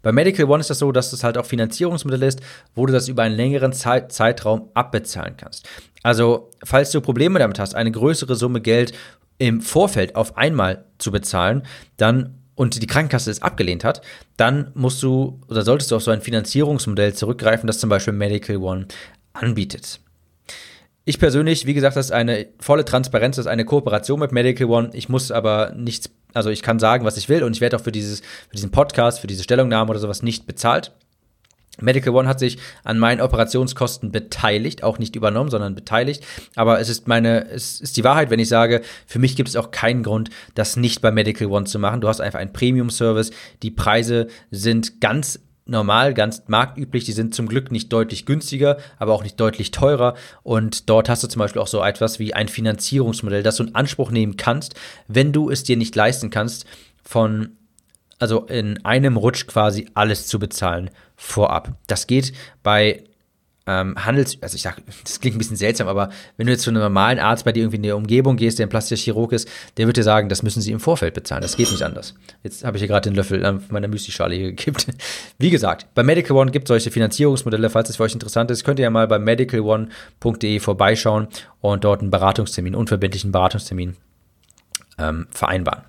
Bei 0.02 0.12
Medical 0.12 0.46
One 0.46 0.62
ist 0.62 0.70
das 0.70 0.80
so, 0.80 0.92
dass 0.92 1.14
es 1.14 1.24
halt 1.24 1.38
auch 1.38 1.46
Finanzierungsmodell 1.46 2.24
ist, 2.24 2.42
wo 2.74 2.86
du 2.86 2.94
das 2.94 3.08
über 3.08 3.24
einen 3.24 3.36
längeren 3.36 3.74
Zeit 3.74 4.12
Zeitraum 4.12 4.70
abbezahlen 4.74 5.36
kannst. 5.38 5.68
Also, 6.02 6.50
falls 6.64 6.92
du 6.92 7.02
Probleme 7.02 7.38
damit 7.38 7.60
hast, 7.60 7.76
eine 7.76 7.92
größere 7.92 8.36
Summe 8.36 8.62
Geld 8.62 8.94
im 9.38 9.62
Vorfeld 9.62 10.16
auf 10.16 10.38
einmal 10.38 10.86
zu 10.98 11.12
bezahlen, 11.12 11.64
dann 11.98 12.41
und 12.62 12.80
die 12.80 12.86
Krankenkasse 12.86 13.32
es 13.32 13.42
abgelehnt 13.42 13.84
hat, 13.84 14.04
dann 14.38 14.70
musst 14.76 15.02
du 15.02 15.40
oder 15.48 15.64
solltest 15.64 15.90
du 15.90 15.96
auf 15.96 16.04
so 16.04 16.12
ein 16.12 16.22
Finanzierungsmodell 16.22 17.16
zurückgreifen, 17.16 17.66
das 17.66 17.80
zum 17.80 17.90
Beispiel 17.90 18.14
Medical 18.14 18.58
One 18.58 18.86
anbietet. 19.34 20.00
Ich 21.04 21.18
persönlich, 21.18 21.66
wie 21.66 21.74
gesagt, 21.74 21.96
das 21.96 22.06
ist 22.06 22.12
eine 22.12 22.50
volle 22.60 22.86
Transparenz, 22.86 23.38
das 23.38 23.48
ist 23.48 23.52
eine 23.52 23.66
Kooperation 23.66 24.20
mit 24.20 24.32
Medical 24.32 24.68
One. 24.68 24.92
Ich 24.94 25.10
muss 25.10 25.32
aber 25.32 25.74
nichts, 25.76 26.12
also 26.36 26.52
ich 26.52 26.62
kann 26.62 26.78
sagen, 26.78 27.04
was 27.04 27.18
ich 27.18 27.30
will 27.30 27.42
und 27.42 27.56
ich 27.56 27.62
werde 27.62 27.78
auch 27.78 27.82
für, 27.82 27.92
dieses, 27.92 28.20
für 28.20 28.56
diesen 28.56 28.70
Podcast, 28.70 29.22
für 29.22 29.28
diese 29.28 29.42
Stellungnahme 29.42 29.90
oder 29.90 30.00
sowas 30.00 30.22
nicht 30.22 30.46
bezahlt. 30.46 30.92
Medical 31.80 32.14
One 32.14 32.28
hat 32.28 32.40
sich 32.40 32.58
an 32.84 33.00
meinen 33.00 33.22
Operationskosten 33.22 34.12
beteiligt, 34.12 34.84
auch 34.84 35.00
nicht 35.00 35.16
übernommen, 35.16 35.50
sondern 35.50 35.74
beteiligt. 35.74 36.24
Aber 36.56 36.80
es 36.80 36.90
ist 36.90 37.08
meine, 37.08 37.48
es 37.50 37.80
ist 37.80 37.98
die 37.98 38.04
Wahrheit, 38.04 38.30
wenn 38.30 38.40
ich 38.40 38.50
sage, 38.50 38.82
für 39.08 39.20
mich 39.20 39.36
gibt 39.36 39.50
es 39.50 39.56
auch 39.56 39.72
keinen 39.72 40.04
Grund, 40.04 40.30
das 40.54 40.76
nicht 40.76 41.02
bei 41.02 41.12
Medical 41.12 41.48
One 41.48 41.66
zu 41.66 41.80
machen. 41.80 42.02
Du 42.02 42.08
hast 42.08 42.20
einfach 42.20 42.40
einen 42.40 42.54
Premium-Service. 42.54 43.32
Die 43.64 43.72
Preise 43.72 44.28
sind 44.52 45.00
ganz 45.00 45.40
normal, 45.66 46.14
ganz 46.14 46.44
marktüblich. 46.48 47.06
Die 47.06 47.14
sind 47.14 47.34
zum 47.34 47.48
Glück 47.48 47.72
nicht 47.72 47.92
deutlich 47.94 48.26
günstiger, 48.26 48.78
aber 49.00 49.14
auch 49.14 49.24
nicht 49.24 49.40
deutlich 49.40 49.72
teurer. 49.72 50.16
Und 50.44 50.90
dort 50.90 51.10
hast 51.10 51.24
du 51.24 51.28
zum 51.28 51.40
Beispiel 51.40 51.62
auch 51.62 51.68
so 51.68 51.84
etwas 51.84 52.20
wie 52.20 52.34
ein 52.34 52.48
Finanzierungsmodell, 52.48 53.44
das 53.44 53.56
du 53.56 53.64
in 53.64 53.76
Anspruch 53.76 54.12
nehmen 54.12 54.38
kannst, 54.38 54.76
wenn 55.08 55.32
du 55.32 55.50
es 55.50 55.64
dir 55.64 55.78
nicht 55.78 55.96
leisten 55.96 56.30
kannst, 56.30 56.66
von 57.04 57.58
also 58.22 58.46
in 58.46 58.84
einem 58.86 59.18
Rutsch 59.18 59.48
quasi 59.48 59.88
alles 59.94 60.28
zu 60.28 60.40
bezahlen 60.40 60.92
vorab. 61.16 61.74
Das 61.88 62.08
geht 62.08 62.34
bei 62.62 63.04
ähm, 63.68 63.96
Handels, 64.06 64.38
also 64.42 64.56
ich 64.56 64.62
sag, 64.62 64.82
das 65.04 65.20
klingt 65.20 65.36
ein 65.36 65.40
bisschen 65.40 65.56
seltsam, 65.56 65.88
aber 65.88 66.10
wenn 66.38 66.46
du 66.46 66.52
jetzt 66.52 66.64
zu 66.64 66.70
einem 66.70 66.82
normalen 66.82 67.20
Arzt 67.20 67.46
bei 67.46 67.52
dir 67.52 67.62
irgendwie 67.62 67.78
in 67.78 67.84
der 67.84 67.98
Umgebung 67.98 68.38
gehst, 68.38 68.60
der 68.60 68.68
ein 68.68 68.70
plastischer 68.70 69.02
Chirurg 69.02 69.32
ist, 69.32 69.48
der 69.78 69.88
wird 69.88 69.98
dir 69.98 70.04
sagen, 70.04 70.30
das 70.30 70.44
müssen 70.44 70.62
sie 70.62 70.72
im 70.72 70.80
Vorfeld 70.80 71.14
bezahlen. 71.14 71.42
Das 71.42 71.58
geht 71.58 71.72
nicht 71.72 71.84
anders. 71.84 72.16
Jetzt 72.44 72.64
habe 72.64 72.78
ich 72.78 72.82
hier 72.82 72.88
gerade 72.88 73.10
den 73.10 73.16
Löffel 73.16 73.44
an 73.46 73.64
meiner 73.70 73.88
Müsli-Schale 73.88 74.36
hier 74.36 74.50
gekippt. 74.50 74.88
Wie 75.40 75.50
gesagt, 75.50 75.88
bei 75.96 76.04
Medical 76.04 76.38
One 76.38 76.52
gibt 76.52 76.66
es 76.66 76.70
solche 76.70 76.92
Finanzierungsmodelle. 76.92 77.70
Falls 77.70 77.90
es 77.90 77.96
für 77.96 78.04
euch 78.04 78.14
interessant 78.14 78.52
ist, 78.52 78.64
könnt 78.64 78.80
ihr 78.80 78.84
ja 78.84 78.90
mal 78.90 79.08
bei 79.08 79.20
medicalone.de 79.20 80.60
vorbeischauen 80.60 81.28
und 81.60 81.84
dort 81.84 82.02
einen 82.02 82.12
Beratungstermin, 82.12 82.76
unverbindlichen 82.76 83.32
Beratungstermin 83.32 83.96
ähm, 84.98 85.28
vereinbaren. 85.32 85.84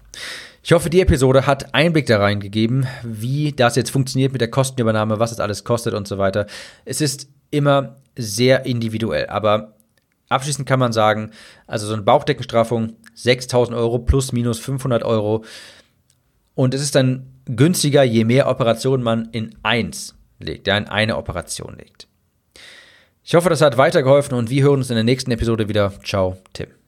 Ich 0.64 0.72
hoffe, 0.72 0.90
die 0.90 1.00
Episode 1.00 1.46
hat 1.46 1.74
Einblick 1.74 2.06
da 2.06 2.18
reingegeben, 2.18 2.86
wie 3.02 3.52
das 3.52 3.74
jetzt 3.74 3.90
funktioniert 3.90 4.32
mit 4.32 4.40
der 4.40 4.50
Kostenübernahme, 4.50 5.18
was 5.18 5.32
es 5.32 5.40
alles 5.40 5.64
kostet 5.64 5.92
und 5.92 6.06
so 6.06 6.18
weiter. 6.18 6.46
Es 6.84 7.00
ist 7.00 7.28
immer 7.50 7.96
sehr 8.16 8.64
individuell, 8.64 9.26
aber 9.26 9.74
abschließend 10.28 10.68
kann 10.68 10.78
man 10.78 10.92
sagen, 10.92 11.32
also 11.66 11.88
so 11.88 11.94
eine 11.94 12.02
Bauchdeckenstraffung 12.02 12.92
6000 13.14 13.76
Euro 13.76 13.98
plus 13.98 14.32
minus 14.32 14.60
500 14.60 15.02
Euro 15.02 15.44
Und 16.54 16.74
es 16.74 16.82
ist 16.82 16.94
dann 16.94 17.26
günstiger, 17.46 18.04
je 18.04 18.24
mehr 18.24 18.48
Operationen 18.48 19.02
man 19.02 19.30
in 19.32 19.56
eins 19.62 20.14
legt, 20.38 20.66
ja, 20.66 20.76
in 20.76 20.86
eine 20.86 21.16
Operation 21.16 21.76
legt. 21.76 22.06
Ich 23.24 23.34
hoffe, 23.34 23.48
das 23.48 23.62
hat 23.62 23.78
weitergeholfen 23.78 24.36
und 24.36 24.50
wir 24.50 24.62
hören 24.62 24.78
uns 24.78 24.90
in 24.90 24.96
der 24.96 25.04
nächsten 25.04 25.30
Episode 25.30 25.68
wieder. 25.68 25.92
Ciao, 26.04 26.36
Tim. 26.52 26.81